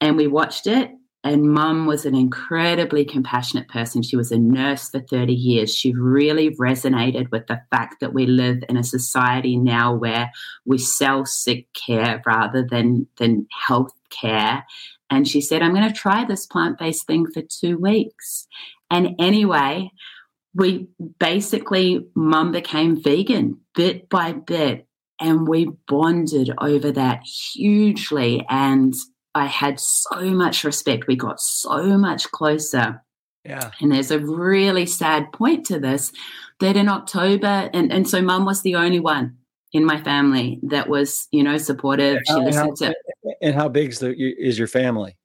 [0.00, 0.90] And we watched it
[1.24, 4.02] and mum was an incredibly compassionate person.
[4.02, 5.74] She was a nurse for 30 years.
[5.74, 10.32] She really resonated with the fact that we live in a society now where
[10.64, 14.66] we sell sick care rather than, than health care.
[15.10, 18.48] And she said, I'm going to try this plant based thing for two weeks.
[18.90, 19.90] And anyway,
[20.54, 20.88] we
[21.20, 24.88] basically, mum became vegan bit by bit.
[25.20, 28.44] And we bonded over that hugely.
[28.48, 28.92] And
[29.34, 31.06] I had so much respect.
[31.06, 33.02] We got so much closer.
[33.44, 33.70] Yeah.
[33.80, 36.12] And there's a really sad point to this
[36.60, 39.36] that in October, and, and so mum was the only one
[39.72, 42.18] in my family that was, you know, supportive.
[42.18, 43.36] And how, she listened and how, to.
[43.40, 45.16] And how big is, the, is your family?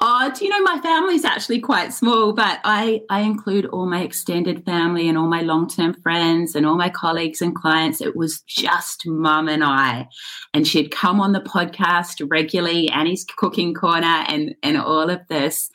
[0.00, 4.02] Oh, do you know my family's actually quite small, but I I include all my
[4.02, 8.00] extended family and all my long term friends and all my colleagues and clients.
[8.00, 10.08] It was just mum and I,
[10.52, 15.70] and she'd come on the podcast regularly, Annie's Cooking Corner, and and all of this.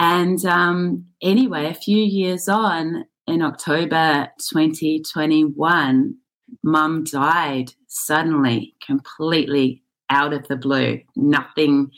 [0.00, 6.14] And um, anyway, a few years on, in October 2021,
[6.62, 11.00] mum died suddenly, completely out of the blue.
[11.16, 11.90] Nothing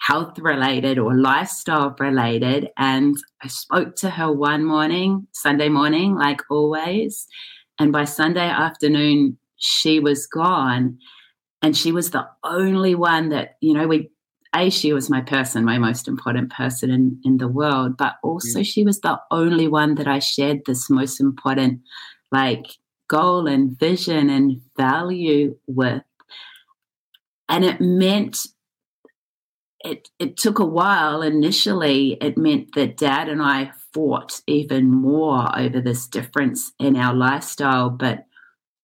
[0.00, 2.68] health related or lifestyle related.
[2.76, 7.26] And I spoke to her one morning, Sunday morning, like always.
[7.78, 10.98] And by Sunday afternoon, she was gone.
[11.62, 14.10] And she was the only one that, you know, we,
[14.54, 18.60] A, she was my person, my most important person in, in the world, but also
[18.60, 18.66] mm.
[18.66, 21.80] she was the only one that I shared this most important,
[22.30, 22.66] like,
[23.08, 26.02] goal and vision and value with.
[27.48, 28.46] And it meant
[29.86, 31.22] it, it took a while.
[31.22, 37.14] Initially, it meant that dad and I fought even more over this difference in our
[37.14, 37.90] lifestyle.
[37.90, 38.26] But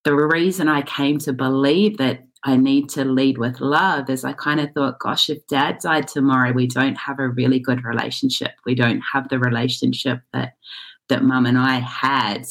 [0.04, 4.32] the reason I came to believe that I need to lead with love is I
[4.32, 8.52] kind of thought, gosh, if dad died tomorrow, we don't have a really good relationship.
[8.64, 10.54] We don't have the relationship that
[11.08, 12.46] that mum and I had.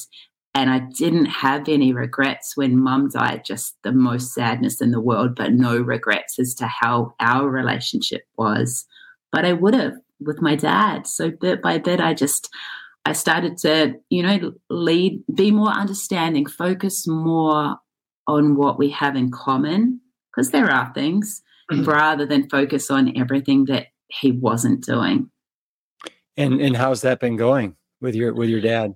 [0.54, 5.00] And I didn't have any regrets when mum died, just the most sadness in the
[5.00, 8.86] world, but no regrets as to how our relationship was.
[9.32, 11.08] But I would have with my dad.
[11.08, 12.50] So bit by bit, I just,
[13.06, 17.78] I started to, you know, lead, be more understanding, focus more
[18.28, 21.90] on what we have in common, because there are things, mm-hmm.
[21.90, 25.32] rather than focus on everything that he wasn't doing.
[26.38, 28.96] And and how's that been going with your with your dad?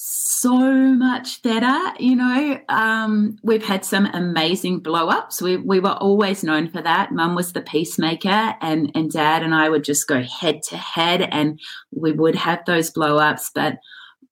[0.00, 1.76] So much better.
[1.98, 5.42] You know, um, we've had some amazing blow ups.
[5.42, 7.10] We, we were always known for that.
[7.10, 11.22] Mum was the peacemaker, and, and dad and I would just go head to head,
[11.22, 11.58] and
[11.90, 13.50] we would have those blow ups.
[13.52, 13.78] But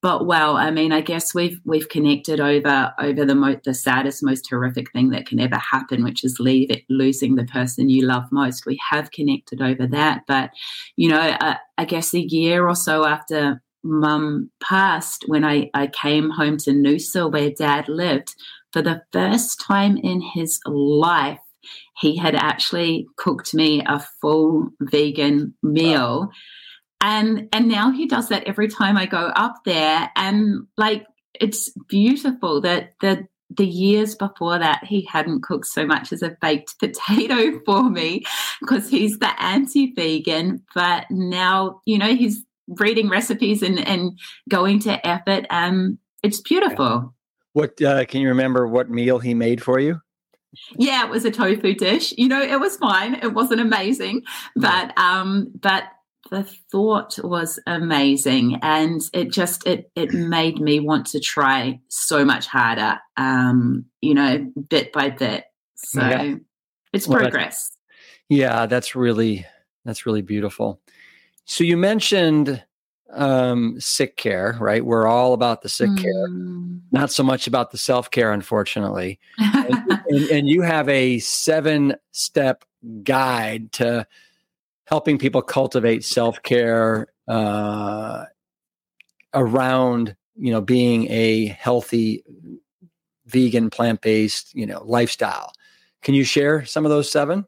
[0.01, 4.23] but well, I mean, I guess we've we've connected over over the mo- the saddest,
[4.23, 8.05] most horrific thing that can ever happen, which is leave it, losing the person you
[8.05, 8.65] love most.
[8.65, 10.51] We have connected over that, but
[10.95, 15.87] you know, uh, I guess a year or so after mum passed, when I, I
[15.87, 18.35] came home to Noosa, where dad lived,
[18.71, 21.39] for the first time in his life,
[21.99, 26.29] he had actually cooked me a full vegan meal.
[27.01, 31.05] and and now he does that every time I go up there, and like
[31.39, 36.35] it's beautiful that the the years before that he hadn't cooked so much as a
[36.41, 38.23] baked potato for me
[38.59, 40.63] because he's the anti-vegan.
[40.75, 44.17] But now you know he's reading recipes and and
[44.49, 47.13] going to effort um it's beautiful.
[47.53, 50.01] What uh, can you remember what meal he made for you?
[50.77, 52.13] Yeah it was a tofu dish.
[52.17, 53.15] You know it was fine.
[53.15, 54.23] It wasn't amazing
[54.55, 55.83] but um but
[56.29, 62.25] the thought was amazing and it just it it made me want to try so
[62.25, 65.45] much harder um you know bit by bit.
[65.75, 66.35] So yeah.
[66.91, 67.69] it's well, progress.
[67.69, 67.77] That's,
[68.29, 69.45] yeah that's really
[69.85, 70.81] that's really beautiful
[71.47, 72.63] so you mentioned
[73.13, 76.01] um sick care right we're all about the sick mm.
[76.01, 76.27] care
[76.91, 82.63] not so much about the self-care unfortunately and, and, and you have a seven step
[83.03, 84.05] guide to
[84.85, 88.25] helping people cultivate self care uh,
[89.33, 92.23] around you know being a healthy
[93.25, 95.51] vegan plant based you know lifestyle.
[96.01, 97.45] Can you share some of those seven?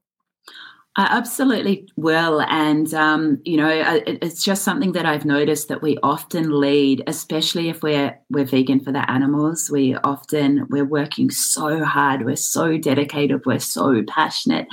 [0.96, 2.42] I absolutely will.
[2.42, 7.04] And, um, you know, it, it's just something that I've noticed that we often lead,
[7.08, 9.70] especially if we're, we're vegan for the animals.
[9.72, 12.26] We often, we're working so hard.
[12.26, 13.46] We're so dedicated.
[13.46, 14.68] We're so passionate.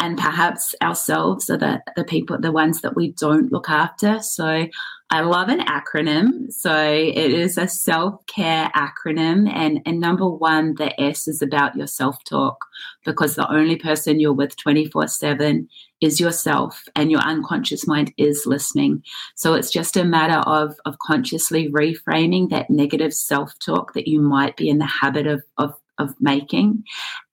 [0.00, 4.20] And perhaps ourselves are the, the people, the ones that we don't look after.
[4.20, 4.66] So
[5.10, 6.52] I love an acronym.
[6.52, 9.50] So it is a self care acronym.
[9.50, 12.66] And, and number one, the S is about your self talk
[13.04, 15.68] because the only person you're with 24 7
[16.00, 19.02] is yourself and your unconscious mind is listening.
[19.34, 24.20] So it's just a matter of, of consciously reframing that negative self talk that you
[24.20, 26.84] might be in the habit of, of of making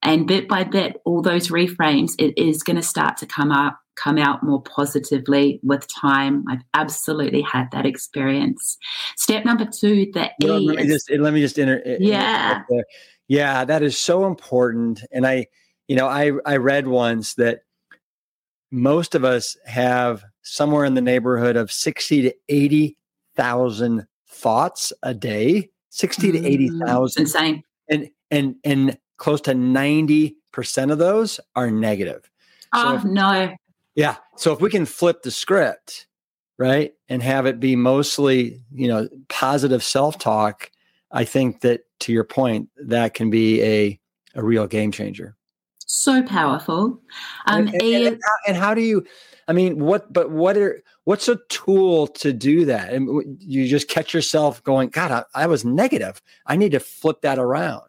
[0.02, 3.78] and bit by bit all those reframes it is going to start to come up
[3.96, 6.44] come out more positively with time.
[6.48, 8.78] I've absolutely had that experience.
[9.16, 10.46] Step number two, the E.
[10.46, 11.82] Let me just let me just inter.
[11.98, 12.62] Yeah.
[13.28, 15.02] Yeah, that is so important.
[15.10, 15.46] And I,
[15.88, 17.60] you know, I I read once that
[18.70, 22.96] most of us have somewhere in the neighborhood of sixty to eighty
[23.34, 25.70] thousand thoughts a day.
[25.88, 27.20] Sixty mm, to 80,000.
[27.20, 27.20] mm.
[27.20, 27.62] Insane.
[27.88, 32.30] And and and close to ninety percent of those are negative.
[32.72, 33.54] Oh so no.
[33.96, 34.16] Yeah.
[34.36, 36.06] So if we can flip the script,
[36.58, 40.70] right, and have it be mostly, you know, positive self-talk,
[41.10, 44.00] I think that to your point, that can be a
[44.34, 45.34] a real game changer.
[45.86, 47.00] So powerful.
[47.46, 49.06] Um, and, and, and, how, and how do you?
[49.48, 50.12] I mean, what?
[50.12, 50.82] But what are?
[51.04, 52.92] What's a tool to do that?
[52.92, 56.20] And you just catch yourself going, God, I, I was negative.
[56.44, 57.84] I need to flip that around.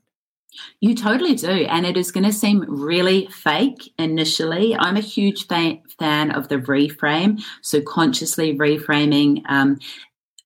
[0.80, 1.50] You totally do.
[1.50, 4.76] And it is going to seem really fake initially.
[4.76, 7.42] I'm a huge fan, fan of the reframe.
[7.62, 9.78] So, consciously reframing um,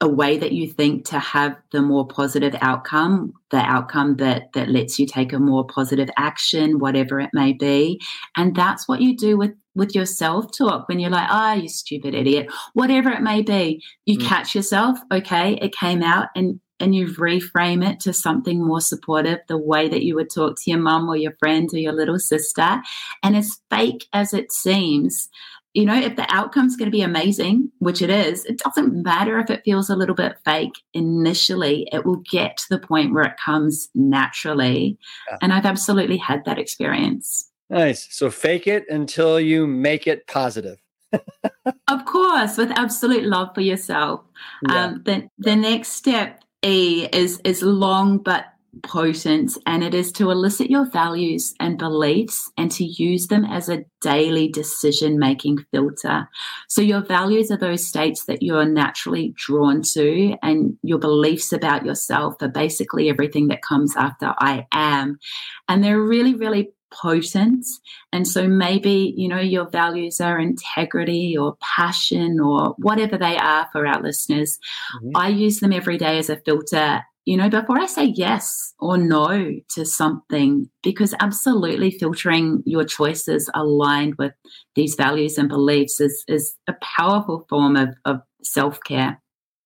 [0.02, 4.68] a way that you think to have the more positive outcome, the outcome that, that
[4.68, 8.02] lets you take a more positive action, whatever it may be.
[8.36, 11.54] And that's what you do with with your self talk when you're like, ah, oh,
[11.54, 13.82] you stupid idiot, whatever it may be.
[14.06, 14.28] You mm.
[14.28, 19.40] catch yourself, okay, it came out, and and you reframe it to something more supportive,
[19.48, 22.20] the way that you would talk to your mum or your friend or your little
[22.20, 22.82] sister.
[23.24, 25.30] And as fake as it seems,
[25.74, 29.40] you know, if the outcome's going to be amazing, which it is, it doesn't matter
[29.40, 31.88] if it feels a little bit fake initially.
[31.94, 34.98] It will get to the point where it comes naturally.
[35.30, 35.38] Yeah.
[35.42, 37.50] And I've absolutely had that experience.
[37.70, 38.08] Nice.
[38.12, 40.78] So fake it until you make it positive.
[41.88, 44.22] of course, with absolute love for yourself.
[44.68, 44.86] Yeah.
[44.86, 48.46] Um, the, the next step E is is long but
[48.84, 53.68] potent and it is to elicit your values and beliefs and to use them as
[53.68, 56.28] a daily decision making filter.
[56.70, 61.86] So your values are those states that you're naturally drawn to and your beliefs about
[61.86, 65.20] yourself are basically everything that comes after I am.
[65.68, 67.66] And they're really, really potent.
[68.12, 73.68] And so maybe, you know, your values are integrity or passion or whatever they are
[73.72, 74.60] for our listeners.
[74.98, 75.10] Mm-hmm.
[75.16, 78.98] I use them every day as a filter, you know, before I say yes or
[78.98, 84.34] no to something, because absolutely filtering your choices aligned with
[84.76, 89.22] these values and beliefs is, is a powerful form of, of self care.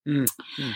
[0.07, 0.71] Mm-hmm.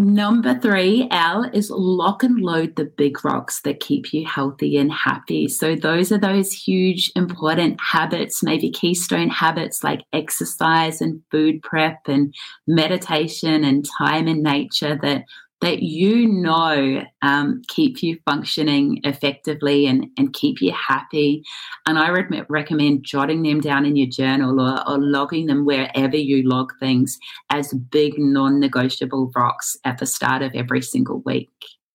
[0.00, 4.92] Number three, L, is lock and load the big rocks that keep you healthy and
[4.92, 5.48] happy.
[5.48, 12.06] So, those are those huge, important habits, maybe keystone habits like exercise and food prep
[12.06, 12.32] and
[12.68, 15.24] meditation and time in nature that
[15.60, 21.42] that you know um, keep you functioning effectively and, and keep you happy.
[21.86, 26.16] And I would recommend jotting them down in your journal or, or logging them wherever
[26.16, 27.18] you log things
[27.50, 31.50] as big non negotiable rocks at the start of every single week.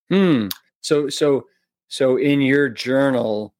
[0.10, 0.48] Hmm.
[0.82, 1.46] So, so,
[1.88, 3.54] so in your journal,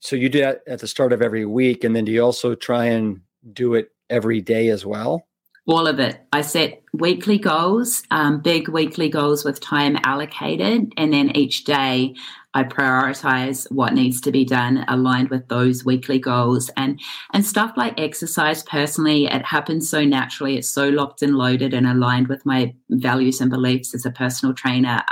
[0.00, 2.54] so you do that at the start of every week, and then do you also
[2.54, 3.20] try and
[3.52, 5.26] do it every day as well?
[5.66, 6.20] All of it.
[6.32, 12.14] I set weekly goals, um, big weekly goals with time allocated, and then each day
[12.54, 16.98] I prioritize what needs to be done aligned with those weekly goals and
[17.34, 18.62] and stuff like exercise.
[18.62, 20.56] Personally, it happens so naturally.
[20.56, 24.54] It's so locked and loaded and aligned with my values and beliefs as a personal
[24.54, 25.02] trainer.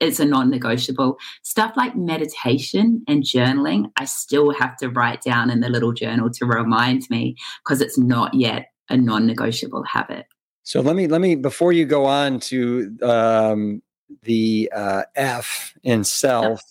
[0.00, 1.18] It's a non-negotiable.
[1.42, 6.30] Stuff like meditation and journaling, I still have to write down in the little journal
[6.30, 10.26] to remind me because it's not yet a non-negotiable habit.
[10.62, 13.82] So let me let me before you go on to um,
[14.22, 16.62] the uh, F in self,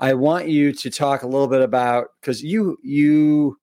[0.00, 3.58] I want you to talk a little bit about because you you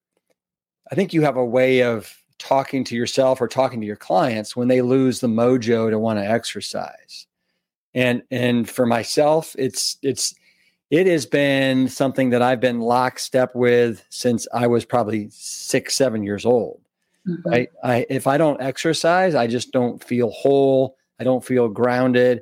[0.92, 4.56] I think you have a way of talking to yourself or talking to your clients
[4.56, 7.28] when they lose the mojo to want to exercise.
[7.94, 10.34] And and for myself, it's it's
[10.90, 16.24] it has been something that I've been lockstep with since I was probably six, seven
[16.24, 16.83] years old.
[17.28, 17.50] Mm-hmm.
[17.50, 17.70] Right.
[17.84, 20.98] I if I don't exercise, I just don't feel whole.
[21.20, 22.42] I don't feel grounded.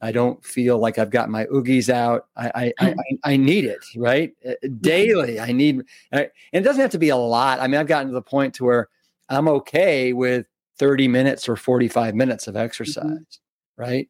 [0.00, 2.26] I don't feel like I've got my oogies out.
[2.36, 5.38] I I, I, I need it right uh, daily.
[5.38, 7.60] I need, and it doesn't have to be a lot.
[7.60, 8.88] I mean, I've gotten to the point to where
[9.28, 10.46] I'm okay with
[10.78, 12.64] 30 minutes or 45 minutes of mm-hmm.
[12.64, 13.82] exercise, mm-hmm.
[13.82, 14.08] right?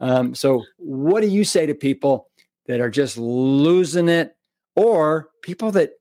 [0.00, 2.28] Um, so, what do you say to people
[2.66, 4.36] that are just losing it,
[4.76, 5.92] or people that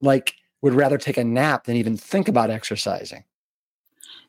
[0.00, 3.24] like would rather take a nap than even think about exercising.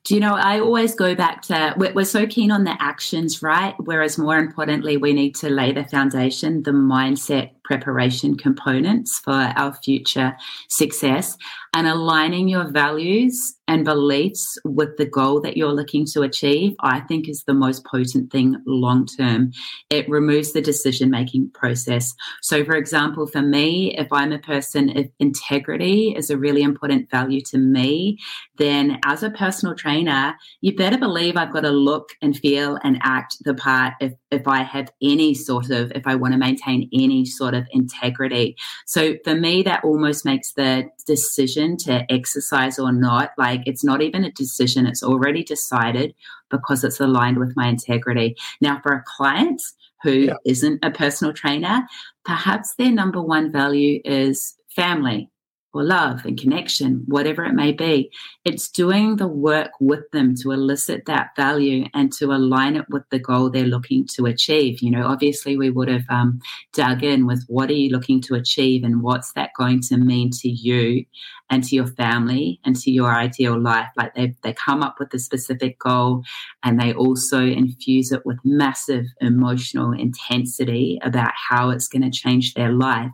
[0.03, 3.43] Do you know, I always go back to we're, we're, so keen on the actions,
[3.43, 3.75] right?
[3.77, 9.73] Whereas more importantly, we need to lay the foundation, the mindset preparation components for our
[9.73, 10.35] future
[10.67, 11.37] success
[11.73, 16.99] and aligning your values and beliefs with the goal that you're looking to achieve, I
[16.99, 19.53] think is the most potent thing long term.
[19.89, 22.13] It removes the decision making process.
[22.41, 27.09] So, for example, for me, if I'm a person, if integrity is a really important
[27.09, 28.17] value to me,
[28.57, 32.99] then as a personal trainer, you better believe I've got to look and feel and
[33.01, 36.89] act the part if, if I have any sort of, if I want to maintain
[36.93, 38.55] any sort of integrity.
[38.85, 43.83] So, for me, that almost makes the decision to exercise or not like like it's
[43.83, 46.13] not even a decision, it's already decided
[46.49, 48.35] because it's aligned with my integrity.
[48.59, 49.61] Now, for a client
[50.03, 50.33] who yeah.
[50.45, 51.87] not a personal trainer,
[52.25, 55.30] perhaps their number one value is family
[55.73, 58.11] or love and connection, whatever it may be.
[58.43, 63.03] It's doing the work with them to elicit that value and to align it with
[63.09, 64.81] the goal they're looking to achieve.
[64.81, 66.41] You know, obviously, we would have um,
[66.73, 70.31] dug in with what are you looking to achieve and what's that going to mean
[70.41, 71.05] to you
[71.49, 73.89] and to your family and to your ideal life.
[73.95, 76.23] Like they they come up with a specific goal
[76.63, 82.53] and they also infuse it with massive emotional intensity about how it's going to change
[82.53, 83.11] their life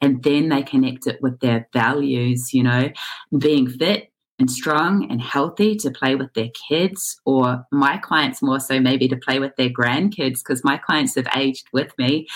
[0.00, 2.90] and then they connect it with their values, you know,
[3.38, 8.58] being fit and strong and healthy to play with their kids, or my clients more
[8.58, 12.26] so maybe to play with their grandkids because my clients have aged with me.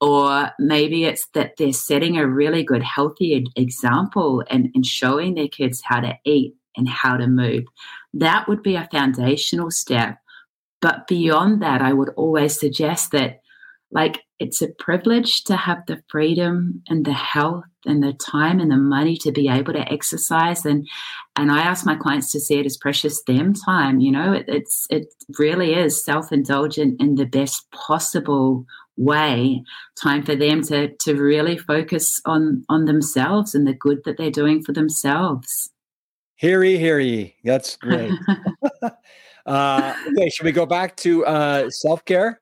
[0.00, 5.46] Or maybe it's that they're setting a really good, healthy example and, and showing their
[5.46, 7.64] kids how to eat and how to move.
[8.12, 10.18] That would be a foundational step.
[10.80, 13.42] But beyond that, I would always suggest that
[13.92, 18.70] like it's a privilege to have the freedom and the health and the time and
[18.70, 20.66] the money to be able to exercise.
[20.66, 20.88] And
[21.36, 24.32] and I ask my clients to see it as precious them time you know?
[24.32, 25.06] It, it's it
[25.38, 28.64] really is self-indulgent in the best possible
[28.96, 29.62] way
[30.02, 34.30] time for them to to really focus on on themselves and the good that they're
[34.30, 35.70] doing for themselves.
[36.34, 37.36] Hear ye hear ye.
[37.44, 38.12] That's great.
[39.44, 42.40] Uh okay should we go back to uh self-care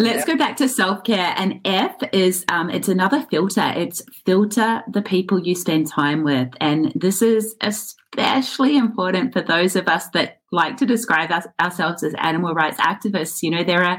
[0.00, 1.34] Let's go back to self care.
[1.36, 3.72] And F is um, it's another filter.
[3.74, 9.74] It's filter the people you spend time with, and this is especially important for those
[9.74, 13.42] of us that like to describe us, ourselves as animal rights activists.
[13.42, 13.98] You know, there are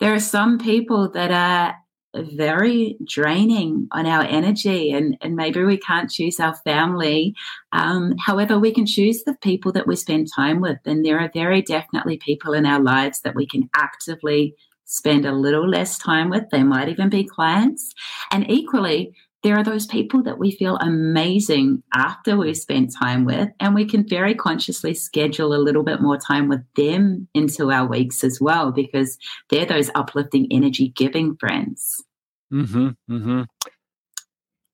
[0.00, 1.76] there are some people that are
[2.14, 7.34] very draining on our energy and, and maybe we can't choose our family
[7.72, 11.30] um, however we can choose the people that we spend time with and there are
[11.34, 14.56] very definitely people in our lives that we can actively
[14.88, 16.44] spend a little less time with.
[16.50, 17.94] They might even be clients.
[18.32, 19.12] And equally,
[19.44, 23.84] there are those people that we feel amazing after we've spent time with, and we
[23.84, 28.40] can very consciously schedule a little bit more time with them into our weeks as
[28.40, 29.16] well, because
[29.50, 32.02] they're those uplifting, energy giving friends.
[32.50, 32.88] Hmm.
[33.06, 33.42] Hmm.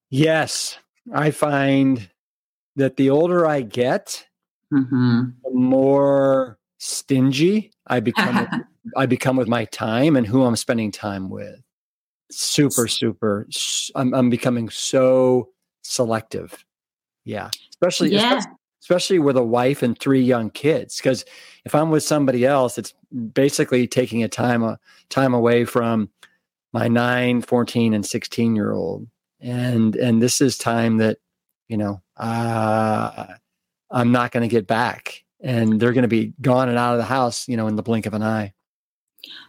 [0.08, 0.78] Yes,
[1.12, 2.08] I find
[2.76, 4.26] that the older I get,
[4.72, 5.22] mm-hmm.
[5.42, 7.72] the more stingy.
[7.86, 8.66] I become.
[8.96, 11.58] I become with my time and who I'm spending time with.
[12.30, 13.46] Super super
[13.94, 15.50] I'm, I'm becoming so
[15.82, 16.64] selective.
[17.24, 17.48] Yeah.
[17.70, 18.38] Especially yeah.
[18.38, 21.24] especially, especially with a wife and three young kids because
[21.64, 22.92] if i'm with somebody else it's
[23.32, 24.78] basically taking a time a
[25.08, 26.10] time away from
[26.74, 29.08] my 9 14 and 16 year old
[29.40, 31.16] and and this is time that
[31.68, 33.26] you know uh,
[33.90, 36.98] i'm not going to get back and they're going to be gone and out of
[36.98, 38.52] the house you know in the blink of an eye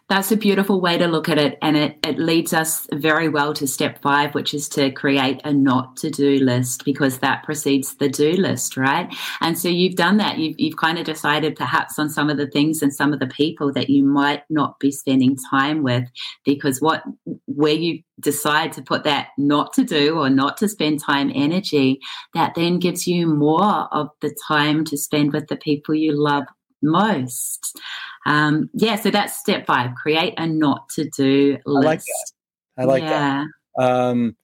[0.07, 1.57] that's a beautiful way to look at it.
[1.63, 5.51] And it, it leads us very well to step five, which is to create a
[5.51, 9.11] not to do list because that precedes the do list, right?
[9.41, 10.38] And so you've done that.
[10.38, 13.28] You've, you've kind of decided perhaps on some of the things and some of the
[13.28, 16.07] people that you might not be spending time with
[16.43, 17.03] because what,
[17.47, 21.99] where you decide to put that not to do or not to spend time energy,
[22.36, 26.43] that then gives you more of the time to spend with the people you love
[26.86, 27.77] most.
[28.25, 31.75] Um, yeah, so that's step five create a not to do list.
[31.77, 32.31] I like that.
[32.77, 33.45] I like yeah.
[33.77, 33.83] that.
[33.83, 34.36] Um,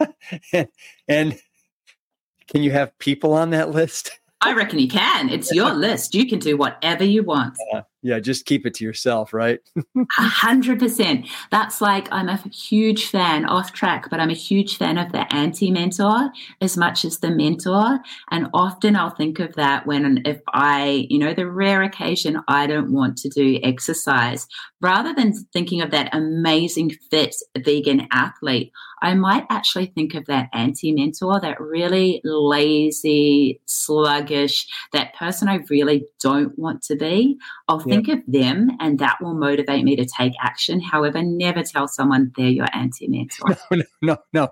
[0.52, 0.68] and,
[1.08, 1.38] and
[2.48, 4.10] can you have people on that list?
[4.44, 5.30] I reckon you can.
[5.30, 6.14] It's your list.
[6.14, 7.56] You can do whatever you want.
[7.72, 9.60] Yeah, yeah just keep it to yourself, right?
[9.96, 11.28] A hundred percent.
[11.50, 15.32] That's like I'm a huge fan, off track, but I'm a huge fan of the
[15.34, 16.30] anti-mentor
[16.60, 18.00] as much as the mentor.
[18.30, 22.66] And often I'll think of that when if I, you know, the rare occasion I
[22.66, 24.46] don't want to do exercise,
[24.80, 28.72] rather than thinking of that amazing fit vegan athlete,
[29.04, 35.60] I might actually think of that anti mentor, that really lazy, sluggish, that person I
[35.68, 37.38] really don't want to be.
[37.68, 40.80] I'll think of them and that will motivate me to take action.
[40.80, 43.58] However, never tell someone they're your anti mentor.
[43.70, 44.48] No, no, no,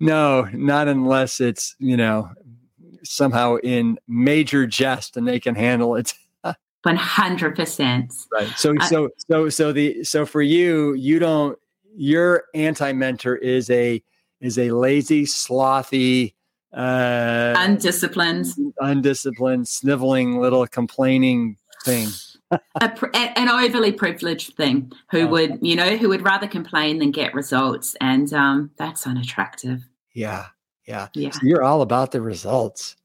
[0.00, 2.30] no, not unless it's, you know,
[3.02, 6.14] somehow in major jest and they can handle it.
[6.82, 8.12] One hundred percent.
[8.32, 8.48] Right.
[8.56, 11.58] So, so, so, so the so for you, you don't
[11.94, 14.02] your anti-mentor is a
[14.40, 16.34] is a lazy, slothy,
[16.72, 18.46] uh, undisciplined,
[18.80, 22.08] undisciplined, sniveling little complaining thing.
[22.80, 27.96] an overly privileged thing who would you know who would rather complain than get results.
[28.00, 29.82] And um, that's unattractive.
[30.14, 30.46] Yeah
[30.86, 31.08] yeah.
[31.14, 31.30] Yeah.
[31.30, 32.96] So you're all about the results.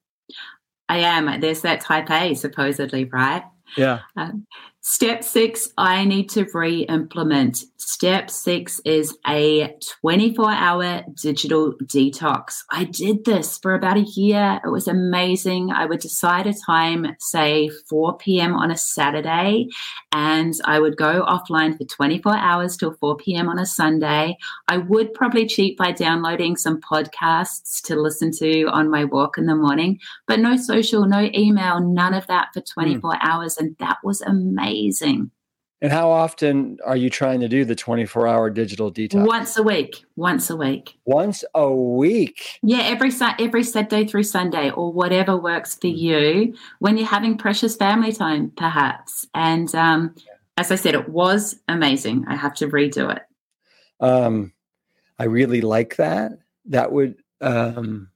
[0.89, 1.39] I am.
[1.41, 3.43] There's that type a supposedly right?
[3.75, 3.99] Yeah.
[4.15, 4.45] Um,
[4.89, 7.65] Step six, I need to re implement.
[7.75, 12.59] Step six is a 24 hour digital detox.
[12.71, 14.61] I did this for about a year.
[14.63, 15.71] It was amazing.
[15.71, 18.55] I would decide a time, say 4 p.m.
[18.55, 19.67] on a Saturday,
[20.13, 23.49] and I would go offline for 24 hours till 4 p.m.
[23.49, 24.37] on a Sunday.
[24.69, 29.47] I would probably cheat by downloading some podcasts to listen to on my walk in
[29.47, 33.17] the morning, but no social, no email, none of that for 24 mm.
[33.21, 33.57] hours.
[33.57, 35.31] And that was amazing amazing.
[35.79, 39.27] And how often are you trying to do the 24 hour digital detox?
[39.27, 40.03] Once a week.
[40.15, 40.97] Once a week.
[41.05, 42.59] Once a week.
[42.63, 45.97] Yeah, every every Saturday through Sunday or whatever works for mm.
[45.97, 49.27] you when you're having precious family time, perhaps.
[49.35, 50.33] And um, yeah.
[50.57, 52.25] as I said, it was amazing.
[52.27, 53.21] I have to redo it.
[53.99, 54.53] Um,
[55.19, 56.39] I really like that.
[56.65, 58.09] That would, um,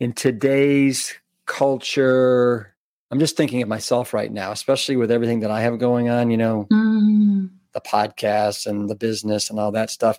[0.00, 1.14] in today's
[1.44, 2.71] culture,
[3.12, 6.30] I'm just thinking of myself right now, especially with everything that I have going on,
[6.30, 7.50] you know, mm.
[7.72, 10.18] the podcast and the business and all that stuff.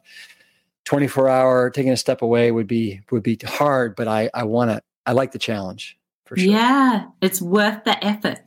[0.85, 4.69] 24 hour taking a step away would be would be hard, but I I want
[4.69, 6.51] to I like the challenge for sure.
[6.51, 8.41] Yeah, it's worth the effort.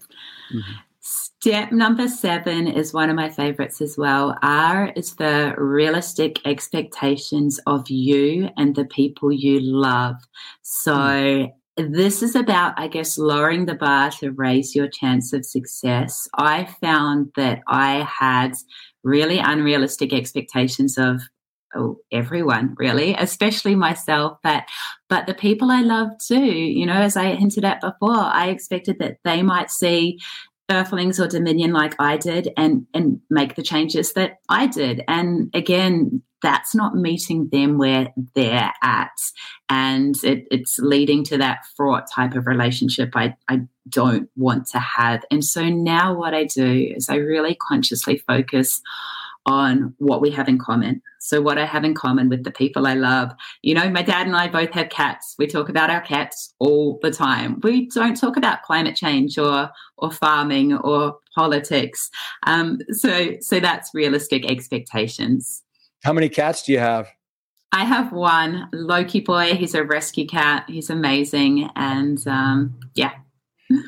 [0.55, 0.72] Mm-hmm.
[1.01, 4.38] Step number seven is one of my favorites as well.
[4.42, 10.16] R is the realistic expectations of you and the people you love.
[10.62, 15.44] So, mm this is about, I guess, lowering the bar to raise your chance of
[15.44, 16.26] success.
[16.34, 18.54] I found that I had
[19.04, 21.20] really unrealistic expectations of
[21.74, 24.64] oh, everyone, really, especially myself, but
[25.08, 26.44] but the people I love too.
[26.44, 30.18] You know, as I hinted at before, I expected that they might see
[30.70, 35.02] Earthlings or Dominion like I did and and make the changes that I did.
[35.06, 39.18] And again, that's not meeting them where they're at.
[39.68, 44.78] And it, it's leading to that fraught type of relationship I, I don't want to
[44.78, 45.24] have.
[45.30, 48.80] And so now what I do is I really consciously focus
[49.47, 51.01] on what we have in common.
[51.20, 53.32] So, what I have in common with the people I love.
[53.62, 55.34] You know, my dad and I both have cats.
[55.38, 57.61] We talk about our cats all the time.
[57.62, 62.11] We don't talk about climate change or or farming or politics.
[62.47, 65.62] Um, so, so that's realistic expectations.
[66.05, 67.09] How many cats do you have?
[67.72, 69.55] I have one Loki boy.
[69.55, 70.64] He's a rescue cat.
[70.68, 73.12] He's amazing, and um, yeah.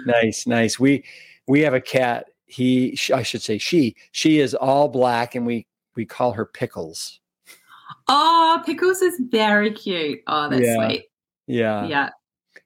[0.04, 0.78] nice, nice.
[0.78, 1.04] We
[1.46, 5.66] we have a cat he i should say she she is all black and we
[5.98, 7.20] we call her pickles.
[8.06, 10.20] Oh pickles is very cute.
[10.28, 10.86] Oh that's yeah.
[10.86, 11.06] sweet.
[11.46, 11.86] Yeah.
[11.86, 12.10] Yeah.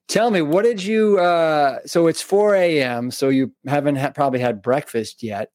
[0.07, 4.39] Tell me what did you uh so it's 4 a.m so you haven't ha- probably
[4.39, 5.49] had breakfast yet.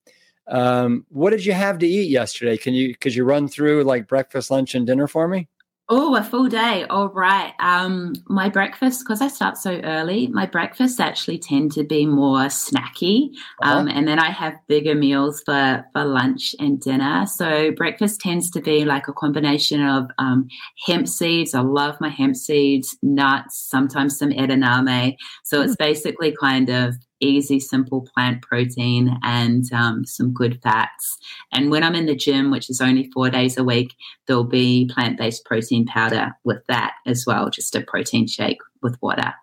[0.49, 2.57] Um what did you have to eat yesterday?
[2.57, 5.49] Can you could you run through like breakfast lunch and dinner for me
[5.91, 6.85] Oh, a full day.
[6.91, 7.55] All right.
[7.61, 12.41] Um, my breakfast, because I start so early, my breakfasts actually tend to be more
[12.49, 13.31] snacky.
[13.63, 13.97] Um, uh-huh.
[13.97, 17.25] And then I have bigger meals for, for lunch and dinner.
[17.25, 20.49] So breakfast tends to be like a combination of um,
[20.87, 21.55] hemp seeds.
[21.55, 25.17] I love my hemp seeds, nuts, sometimes some edamame.
[25.45, 25.85] So it's hmm.
[25.85, 31.19] basically kind of easy, simple plant protein and um, some good fats.
[31.53, 33.95] And when I'm in the gym, which is only four days a week,
[34.27, 38.97] there'll be plant based protein powder with that as well, just a protein shake with
[39.03, 39.35] water.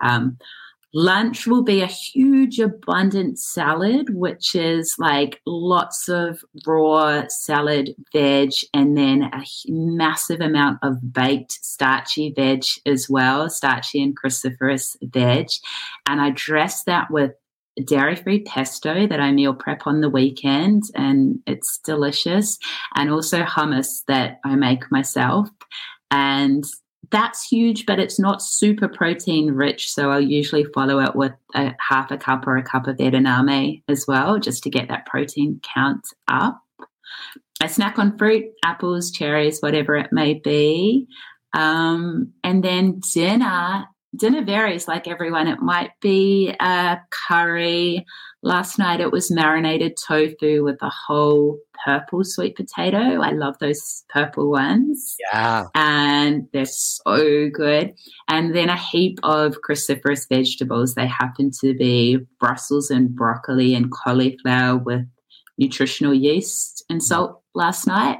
[0.00, 0.38] Um,
[0.96, 8.52] Lunch will be a huge, abundant salad, which is like lots of raw salad veg
[8.72, 15.48] and then a massive amount of baked starchy veg as well, starchy and cruciferous veg.
[16.06, 17.32] And I dress that with
[17.84, 22.56] dairy free pesto that I meal prep on the weekend, and it's delicious.
[22.94, 25.48] And also hummus that I make myself.
[26.12, 26.64] And
[27.10, 29.90] that's huge, but it's not super protein rich.
[29.90, 33.82] So I'll usually follow it with a half a cup or a cup of edamame
[33.88, 36.60] as well, just to get that protein count up.
[37.60, 41.06] I snack on fruit, apples, cherries, whatever it may be.
[41.52, 43.86] Um, and then dinner,
[44.16, 45.48] dinner varies like everyone.
[45.48, 48.04] It might be a curry.
[48.42, 53.22] Last night it was marinated tofu with a whole purple sweet potato.
[53.22, 55.16] I love those purple ones.
[55.32, 55.66] Yeah.
[55.74, 57.94] And they're so good.
[58.28, 60.94] And then a heap of cruciferous vegetables.
[60.94, 65.06] They happen to be Brussels and broccoli and cauliflower with
[65.58, 68.18] nutritional yeast and salt last night.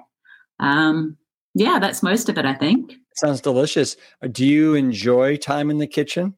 [0.60, 1.16] Um,
[1.54, 2.94] yeah, that's most of it, I think.
[3.14, 3.96] Sounds delicious.
[4.32, 6.34] Do you enjoy time in the kitchen?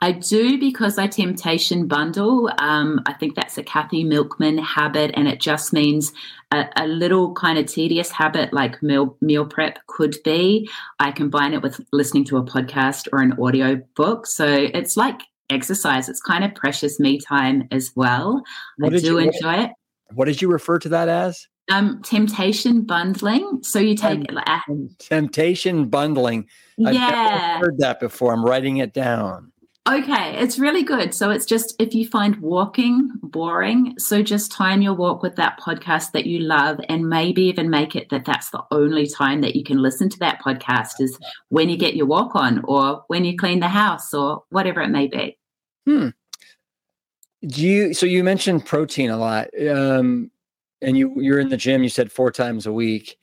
[0.00, 2.50] I do because I temptation bundle.
[2.58, 6.12] Um, I think that's a Katy Milkman habit, and it just means
[6.52, 10.70] a, a, little kind of tedious habit like meal meal prep could be.
[11.00, 15.20] I combine it with listening to a podcast or an audio book, so it's like
[15.50, 16.08] exercise.
[16.08, 18.42] It's kind of precious me time as well.
[18.76, 19.70] What I do you, enjoy what, it.
[20.14, 21.48] What did you refer to that as?
[21.70, 23.62] Um, temptation bundling.
[23.62, 26.48] So you take um, temptation bundling.
[26.84, 28.32] I've yeah, heard that before.
[28.32, 29.52] I'm writing it down.
[29.88, 31.14] Okay, it's really good.
[31.14, 35.58] So it's just if you find walking boring, so just time your walk with that
[35.58, 39.56] podcast that you love and maybe even make it that that's the only time that
[39.56, 43.24] you can listen to that podcast is when you get your walk on or when
[43.24, 45.38] you clean the house or whatever it may be.
[45.86, 46.08] Hmm.
[47.46, 49.48] Do you so you mentioned protein a lot.
[49.58, 50.30] Um
[50.82, 53.18] and you you're in the gym, you said 4 times a week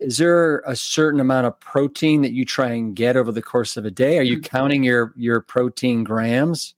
[0.00, 3.76] is there a certain amount of protein that you try and get over the course
[3.76, 4.18] of a day?
[4.18, 4.56] Are you mm-hmm.
[4.56, 6.74] counting your your protein grams?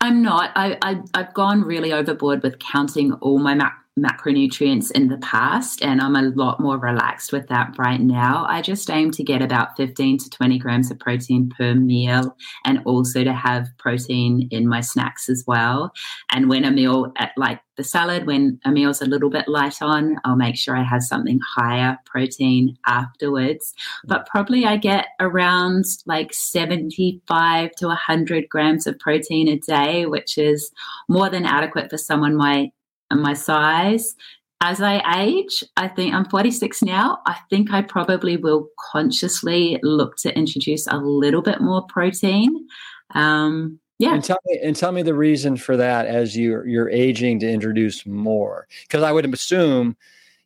[0.00, 0.50] I'm not.
[0.56, 5.82] I, I have gone really overboard with counting all my mac- macronutrients in the past,
[5.82, 8.46] and I'm a lot more relaxed with that right now.
[8.48, 12.80] I just aim to get about 15 to 20 grams of protein per meal, and
[12.84, 15.92] also to have protein in my snacks as well.
[16.30, 19.80] And when a meal at like the salad, when a meal's a little bit light
[19.80, 23.72] on, I'll make sure I have something higher protein afterwards.
[24.04, 30.36] But probably I get around like 75 to 100 grams of protein a day, which
[30.36, 30.70] is
[31.08, 32.70] more than adequate for someone my
[33.10, 34.14] and my size.
[34.62, 37.18] As I age, I think I'm 46 now.
[37.26, 42.66] I think I probably will consciously look to introduce a little bit more protein.
[43.14, 44.14] Um, yeah.
[44.14, 47.50] And tell me and tell me the reason for that as you're you're aging to
[47.50, 48.66] introduce more.
[48.82, 49.96] Because I would assume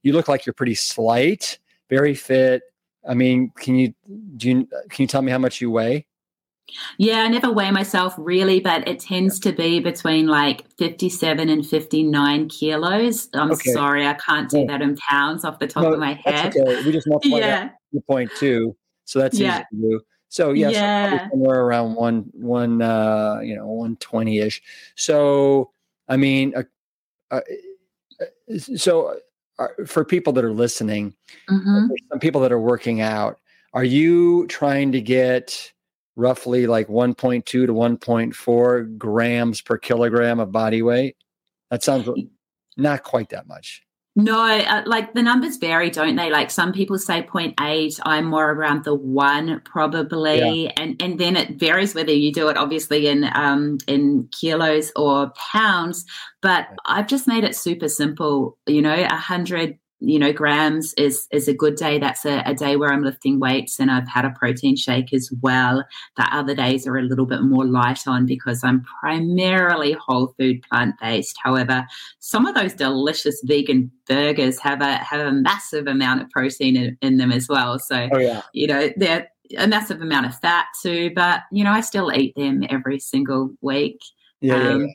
[0.02, 1.58] you look like you're pretty slight,
[1.88, 2.62] very fit.
[3.08, 3.94] I mean, can you
[4.36, 6.06] do you can you tell me how much you weigh?
[6.98, 11.66] Yeah, I never weigh myself really, but it tends to be between like 57 and
[11.66, 13.28] 59 kilos.
[13.34, 13.72] I'm okay.
[13.72, 16.54] sorry, I can't do that in pounds off the top no, of my head.
[16.56, 16.84] okay.
[16.84, 17.70] We just multiply yeah.
[17.92, 18.76] that point two.
[19.04, 19.56] So that's yeah.
[19.56, 20.00] easy to do.
[20.28, 21.28] So yes, yeah.
[21.30, 24.62] somewhere around one one uh, you know, 120 ish.
[24.96, 25.70] So
[26.08, 26.62] I mean uh,
[27.30, 27.40] uh,
[28.76, 29.16] so
[29.58, 31.14] are, for people that are listening,
[31.48, 31.86] mm-hmm.
[32.10, 33.38] some people that are working out,
[33.74, 35.72] are you trying to get
[36.16, 41.16] roughly like 1.2 to 1.4 grams per kilogram of body weight?
[41.70, 42.08] That sounds
[42.76, 43.84] not quite that much.
[44.16, 46.30] No, uh, like the numbers vary, don't they?
[46.30, 48.00] Like some people say 0.8.
[48.04, 50.72] I'm more around the one, probably, yeah.
[50.76, 55.32] and and then it varies whether you do it obviously in um in kilos or
[55.52, 56.04] pounds.
[56.42, 58.56] But I've just made it super simple.
[58.68, 61.98] You know, a hundred you know, grams is is a good day.
[61.98, 65.30] That's a, a, day where I'm lifting weights and I've had a protein shake as
[65.40, 65.84] well.
[66.16, 70.62] The other days are a little bit more light on because I'm primarily whole food
[70.62, 71.36] plant based.
[71.42, 71.86] However,
[72.20, 76.98] some of those delicious vegan burgers have a have a massive amount of protein in,
[77.00, 77.78] in them as well.
[77.78, 78.42] So oh, yeah.
[78.52, 79.28] you know, they're
[79.58, 83.50] a massive amount of fat too, but you know, I still eat them every single
[83.60, 84.00] week.
[84.40, 84.86] Yeah, um, yeah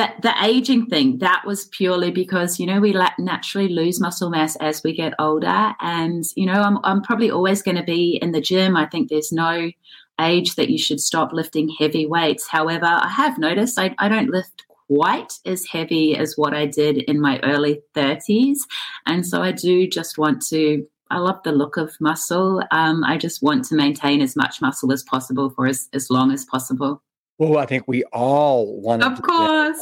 [0.00, 4.56] that the aging thing that was purely because you know we naturally lose muscle mass
[4.56, 8.32] as we get older and you know i'm, I'm probably always going to be in
[8.32, 9.70] the gym i think there's no
[10.18, 14.30] age that you should stop lifting heavy weights however i have noticed i, I don't
[14.30, 18.60] lift quite as heavy as what i did in my early 30s
[19.04, 22.62] and so i do just want to I love the look of muscle.
[22.70, 26.30] Um, I just want to maintain as much muscle as possible for as, as long
[26.30, 27.02] as possible.
[27.40, 29.08] Well, I think we all want to.
[29.08, 29.80] Of course.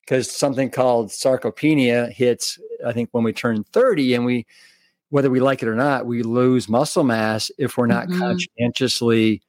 [0.00, 4.46] Because something called sarcopenia hits, I think, when we turn 30, and we,
[5.10, 8.20] whether we like it or not, we lose muscle mass if we're not mm-hmm.
[8.20, 9.42] conscientiously,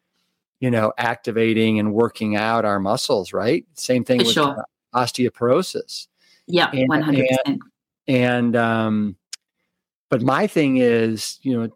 [0.60, 3.66] you know, activating and working out our muscles, right?
[3.76, 4.66] Same thing For with sure.
[4.94, 6.08] osteoporosis.
[6.48, 7.28] Yeah, and, 100%.
[7.46, 7.62] And,
[8.10, 9.16] and um,
[10.10, 11.70] but my thing is, you know,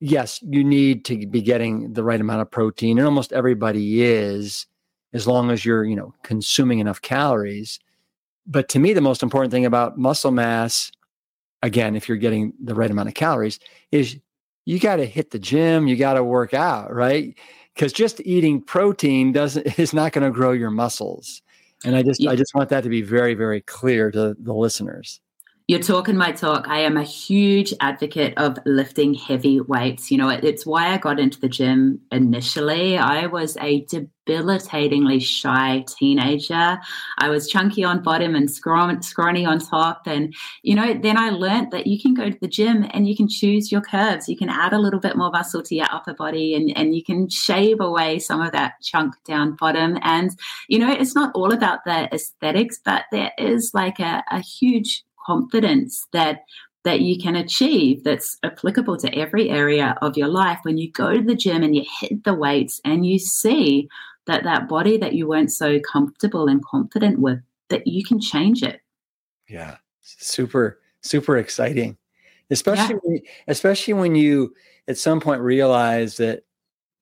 [0.00, 4.66] yes, you need to be getting the right amount of protein, and almost everybody is
[5.12, 7.80] as long as you're, you know, consuming enough calories.
[8.46, 10.90] But to me, the most important thing about muscle mass,
[11.62, 13.58] again, if you're getting the right amount of calories,
[13.92, 14.16] is
[14.64, 17.36] you got to hit the gym, you got to work out, right?
[17.74, 21.42] Because just eating protein doesn't is not going to grow your muscles.
[21.84, 22.30] And I just yeah.
[22.30, 25.20] I just want that to be very very clear to the listeners.
[25.70, 26.66] You're talking my talk.
[26.66, 30.10] I am a huge advocate of lifting heavy weights.
[30.10, 32.98] You know, it, it's why I got into the gym initially.
[32.98, 36.76] I was a debilitatingly shy teenager.
[37.18, 40.02] I was chunky on bottom and scrawny on top.
[40.06, 43.14] And, you know, then I learned that you can go to the gym and you
[43.14, 44.28] can choose your curves.
[44.28, 47.04] You can add a little bit more muscle to your upper body and, and you
[47.04, 49.98] can shave away some of that chunk down bottom.
[50.02, 50.32] And,
[50.66, 55.04] you know, it's not all about the aesthetics, but there is like a, a huge
[55.26, 56.44] confidence that
[56.84, 61.12] that you can achieve that's applicable to every area of your life when you go
[61.12, 63.88] to the gym and you hit the weights and you see
[64.26, 68.62] that that body that you weren't so comfortable and confident with that you can change
[68.62, 68.80] it
[69.48, 71.96] yeah super super exciting
[72.50, 73.00] especially yeah.
[73.02, 74.54] when, especially when you
[74.88, 76.44] at some point realize that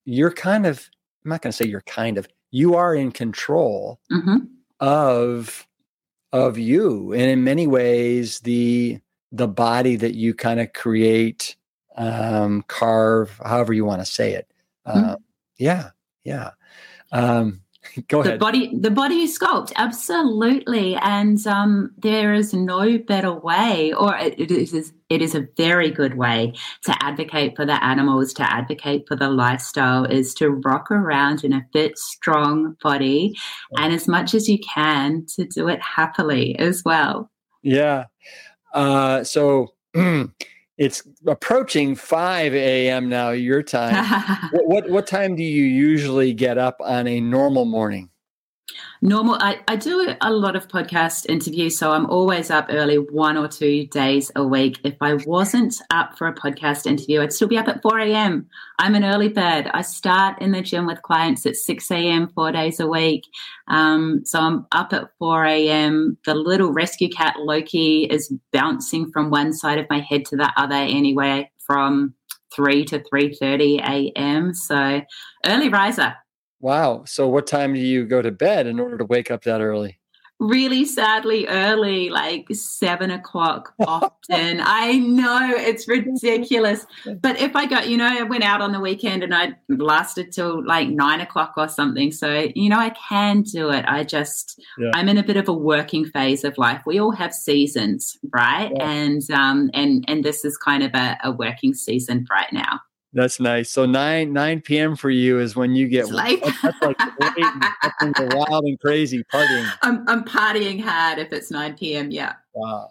[0.04, 0.88] you're kind of
[1.24, 4.38] i'm not going to say you're kind of you are in control mm-hmm.
[4.80, 5.67] of
[6.32, 8.98] of you and in many ways the
[9.32, 11.56] the body that you kind of create
[11.96, 14.46] um carve however you want to say it
[14.86, 15.14] mm-hmm.
[15.58, 15.90] yeah
[16.24, 16.50] yeah
[17.12, 17.60] um
[18.08, 18.34] Go ahead.
[18.34, 24.16] The body, the body you sculpt, absolutely, and um, there is no better way, or
[24.16, 26.52] it, it is it is a very good way
[26.84, 31.52] to advocate for the animals, to advocate for the lifestyle, is to rock around in
[31.52, 33.36] a fit, strong body,
[33.76, 37.30] and as much as you can to do it happily as well.
[37.62, 38.04] Yeah.
[38.72, 39.74] Uh, so.
[40.78, 43.08] it's approaching 5 a.m.
[43.08, 44.04] now, your time.
[44.52, 48.10] what, what, what time do you usually get up on a normal morning?
[49.00, 53.36] Normal, I, I do a lot of podcast interviews, so I'm always up early one
[53.36, 54.80] or two days a week.
[54.82, 58.48] If I wasn't up for a podcast interview, I'd still be up at 4 a.m.
[58.80, 59.70] I'm an early bird.
[59.72, 63.24] I start in the gym with clients at 6 a.m., four days a week.
[63.68, 66.18] Um, so I'm up at 4 a.m.
[66.24, 70.52] The little rescue cat Loki is bouncing from one side of my head to the
[70.56, 72.14] other anyway from
[72.54, 73.78] 3 to 3.30
[74.16, 74.54] a.m.
[74.54, 75.02] So
[75.46, 76.16] early riser.
[76.60, 77.04] Wow.
[77.06, 79.98] So what time do you go to bed in order to wake up that early?
[80.40, 84.12] Really sadly early, like seven o'clock often.
[84.64, 86.86] I know it's ridiculous.
[87.20, 90.30] But if I got, you know, I went out on the weekend and I lasted
[90.30, 92.12] till like nine o'clock or something.
[92.12, 93.84] So, you know, I can do it.
[93.88, 94.92] I just, yeah.
[94.94, 96.82] I'm in a bit of a working phase of life.
[96.86, 98.70] We all have seasons, right?
[98.72, 98.90] Yeah.
[98.90, 102.80] And, um, and, and this is kind of a, a working season right now.
[103.12, 103.70] That's nice.
[103.70, 104.94] So nine nine p.m.
[104.94, 106.96] for you is when you get like that's like
[108.34, 109.70] wild and crazy partying.
[109.82, 112.10] I'm I'm partying hard if it's nine p.m.
[112.10, 112.34] Yeah.
[112.52, 112.90] Wow.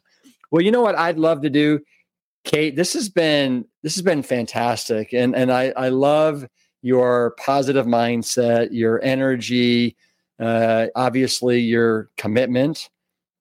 [0.50, 1.82] Well, you know what I'd love to do,
[2.46, 2.76] Kate.
[2.76, 6.48] This has been this has been fantastic, and and I I love
[6.82, 9.98] your positive mindset, your energy,
[10.40, 12.90] uh, obviously your commitment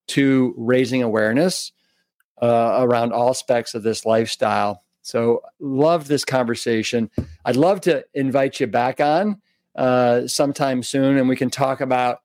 [0.08, 1.72] to raising awareness
[2.42, 4.82] uh, around all aspects of this lifestyle.
[5.06, 7.12] So, love this conversation.
[7.44, 9.40] I'd love to invite you back on
[9.76, 12.22] uh, sometime soon, and we can talk about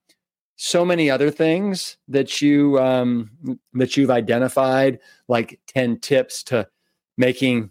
[0.56, 6.68] so many other things that you um, that you've identified, like ten tips to
[7.20, 7.70] making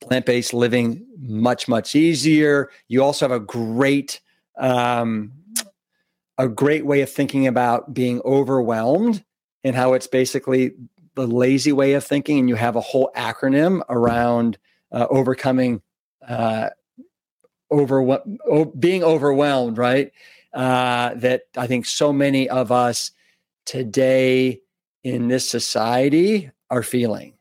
[0.00, 2.70] plant-based living much much easier.
[2.86, 4.20] You also have a great
[4.56, 5.32] um,
[6.38, 9.24] a great way of thinking about being overwhelmed
[9.64, 10.74] and how it's basically
[11.18, 14.58] the lazy way of thinking, and you have a whole acronym around
[14.92, 15.82] uh, overcoming
[16.26, 16.70] uh,
[17.70, 18.20] over
[18.78, 20.12] being overwhelmed, right?
[20.54, 23.10] Uh, that I think so many of us
[23.66, 24.62] today
[25.04, 27.34] in this society are feeling.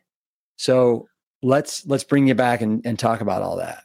[0.57, 1.07] So
[1.41, 3.83] let's let's bring you back and, and talk about all that.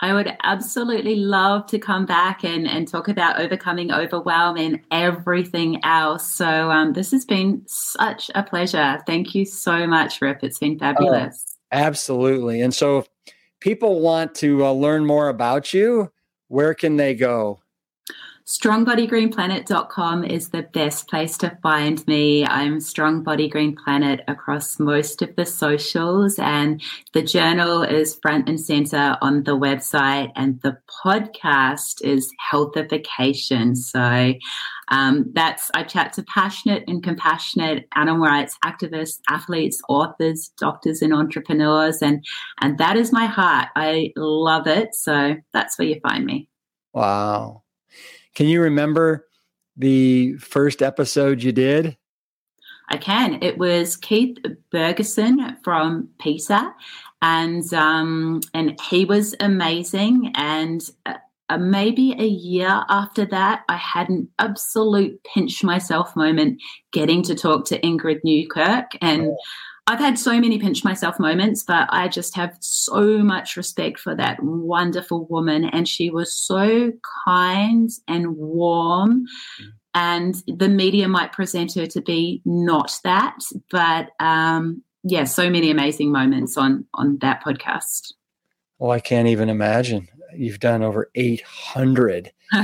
[0.00, 5.84] I would absolutely love to come back and, and talk about overcoming overwhelm and everything
[5.84, 6.32] else.
[6.32, 9.00] So, um, this has been such a pleasure.
[9.06, 10.44] Thank you so much, Rip.
[10.44, 11.44] It's been fabulous.
[11.48, 12.60] Oh, absolutely.
[12.60, 13.08] And so, if
[13.58, 16.12] people want to uh, learn more about you,
[16.46, 17.60] where can they go?
[18.48, 22.46] StrongBodyGreenPlanet.com is the best place to find me.
[22.46, 26.82] I'm Strong Body Green Planet across most of the socials, and
[27.12, 33.76] the journal is front and center on the website, and the podcast is Healthification.
[33.76, 34.32] So
[34.88, 41.12] um, that's I chat to passionate and compassionate animal rights activists, athletes, authors, doctors, and
[41.12, 42.24] entrepreneurs, and
[42.62, 43.68] and that is my heart.
[43.76, 44.94] I love it.
[44.94, 46.48] So that's where you find me.
[46.94, 47.64] Wow.
[48.38, 49.26] Can you remember
[49.76, 51.96] the first episode you did?
[52.88, 53.42] I can.
[53.42, 54.38] It was Keith
[54.72, 56.72] Bergeson from PETA,
[57.20, 60.30] and um, and he was amazing.
[60.36, 66.62] And uh, maybe a year after that, I had an absolute pinch myself moment
[66.92, 69.36] getting to talk to Ingrid Newkirk, and oh.
[69.88, 74.14] I've had so many pinch myself moments, but I just have so much respect for
[74.14, 75.64] that wonderful woman.
[75.64, 76.92] And she was so
[77.24, 79.24] kind and warm.
[79.94, 83.38] And the media might present her to be not that,
[83.70, 88.12] but um, yeah, so many amazing moments on on that podcast.
[88.78, 90.08] Well, I can't even imagine.
[90.36, 92.30] You've done over 800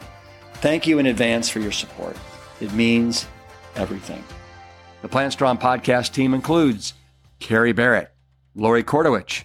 [0.56, 2.18] Thank you in advance for your support.
[2.60, 3.26] It means
[3.76, 4.22] everything.
[5.00, 6.92] The Plant Strong podcast team includes
[7.40, 8.12] Carrie Barrett,
[8.54, 9.44] Lori Kordowich,